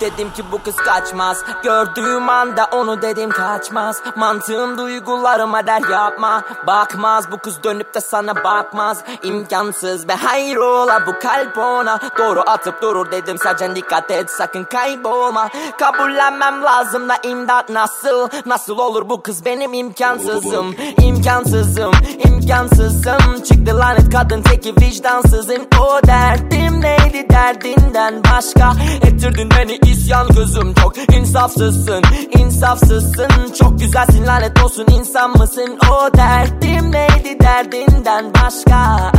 [0.00, 7.32] Dedim ki bu kız kaçmaz Gördüğüm anda onu dedim kaçmaz Mantığım duygularıma der yapma Bakmaz
[7.32, 13.10] bu kız dönüp de sana bakmaz İmkansız be hayrola bu kalp ona Doğru atıp durur
[13.10, 15.48] dedim sadece dikkat et sakın kaybolma.
[15.78, 18.28] Kabullenmem lazım da imdat nasıl?
[18.46, 20.74] Nasıl olur bu kız benim imkansızım?
[21.02, 21.92] İmkansızım
[22.24, 23.42] imkansızım.
[23.48, 25.62] Çıktı lanet kadın teki vicdansızım.
[25.80, 28.72] O derdim neydi derdinden başka?
[29.02, 32.02] Ettirdin beni isyan gözüm çok insafsızsın
[32.38, 33.52] insafsızsın.
[33.58, 35.78] Çok güzelsin lanet olsun insan mısın?
[35.92, 39.10] O derdim neydi derdinden başka?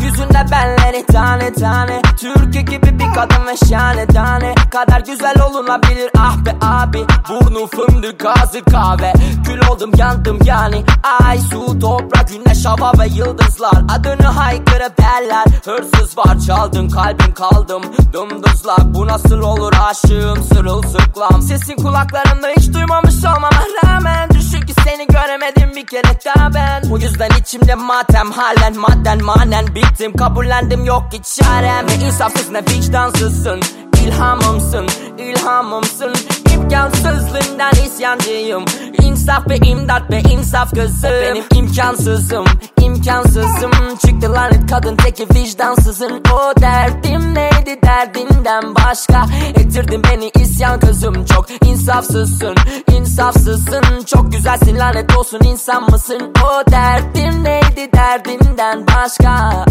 [0.00, 2.02] Yüzünde benleri tane tane.
[2.20, 6.10] Türkiye gibi bir kadın ve şahane tane Kadar güzel olunabilir.
[6.18, 9.12] Ah be abi Burnu fındık ağzı kahve.
[9.44, 10.84] Kül oldum yandım yani.
[11.24, 13.82] Ay su toprak güneş hava ve yıldızlar.
[13.88, 17.82] Adını haykırıp derler Hırsız var çaldın kalbim kaldım.
[18.12, 21.42] Dımdızlak bu nasıl olur aşığım sırılsıklam.
[21.42, 23.50] Sesin kulaklarımda hiç duymamış olmama
[23.84, 24.30] rağmen.
[24.30, 26.90] Düşün ki seni göremedim bir kere daha ben.
[26.90, 29.66] Bu yüzden içimde matem halen madden manen.
[29.74, 31.86] Bittim kabullendim yok ki çarem.
[31.86, 32.66] Ne insafsız ne
[33.26, 33.60] vicdansızsın
[34.04, 34.86] İlhamımsın,
[35.18, 36.12] ilhamımsın.
[36.54, 38.64] İmkansızlığından isyancıyım.
[39.02, 42.44] İnsaf ve imdat ve insaf kızım Benim imkansızım,
[42.80, 43.70] imkansızım.
[44.06, 46.22] Çıktı lanet kadın teki vicdansızın.
[46.32, 49.26] O derdim neydi derdinden başka?
[49.56, 52.54] Ettirdin beni isyan kızım Çok insafsızsın,
[52.92, 54.04] insafsızsın.
[54.06, 56.32] Çok güzelsin lanet olsun insan mısın?
[56.44, 59.64] O derdim neydi derdinden başka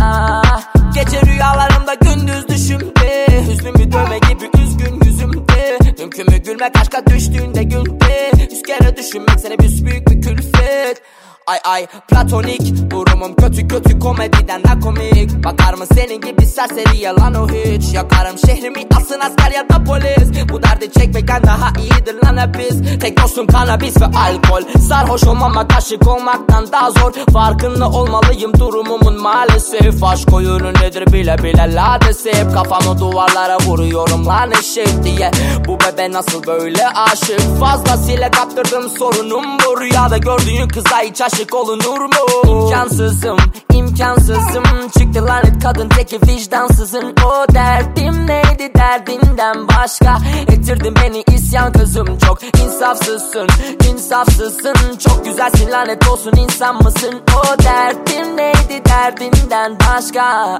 [0.96, 8.32] Gece rüyalarımda gündüz düşümde Hüznümü dövme gibi üzgün yüzümde Mümkün mü gülmek aşka düştüğünde günde
[8.52, 11.02] Yüz kere düşünmek seni büyük bir külfet
[11.48, 15.44] Ay ay platonik Durumum kötü kötü komediden de komik.
[15.44, 17.94] Bakar mı senin gibi serseri yalan o hiç?
[17.94, 20.50] Yakarım şehrimi asın asker ya da polis.
[20.50, 24.80] Bu derdi çekmekten daha iyidir lan hep biz Tek dostum kanabis ve alkol.
[24.90, 27.12] Sarhoş olmamak aşık olmaktan daha zor.
[27.34, 30.04] Farkında olmalıyım durumumun maalesef.
[30.04, 35.32] Aşk oyunu nedir bile bile ladesef Kafamı duvarlara vuruyorum lan eşek diye.
[35.68, 37.60] Bu bebe nasıl böyle aşık?
[37.60, 39.82] Fazlasıyla kaptırdım sorunum bu.
[39.82, 42.42] Rüyada gördüğün kıza hiç aşık olunur mu?
[42.48, 43.38] İmkansızım,
[43.74, 44.64] imkansızım.
[44.98, 47.16] Çıktı lanet kadın teki vicdansızın.
[47.26, 50.18] O derdim neydi derdinden başka?
[50.48, 53.48] Ettirdin beni isyan kızım Çok insafsızsın,
[53.92, 55.72] insafsızsın Çok güzelsin.
[55.72, 57.22] Lanet olsun insan mısın?
[57.38, 60.60] O derdim neydi derdinden başka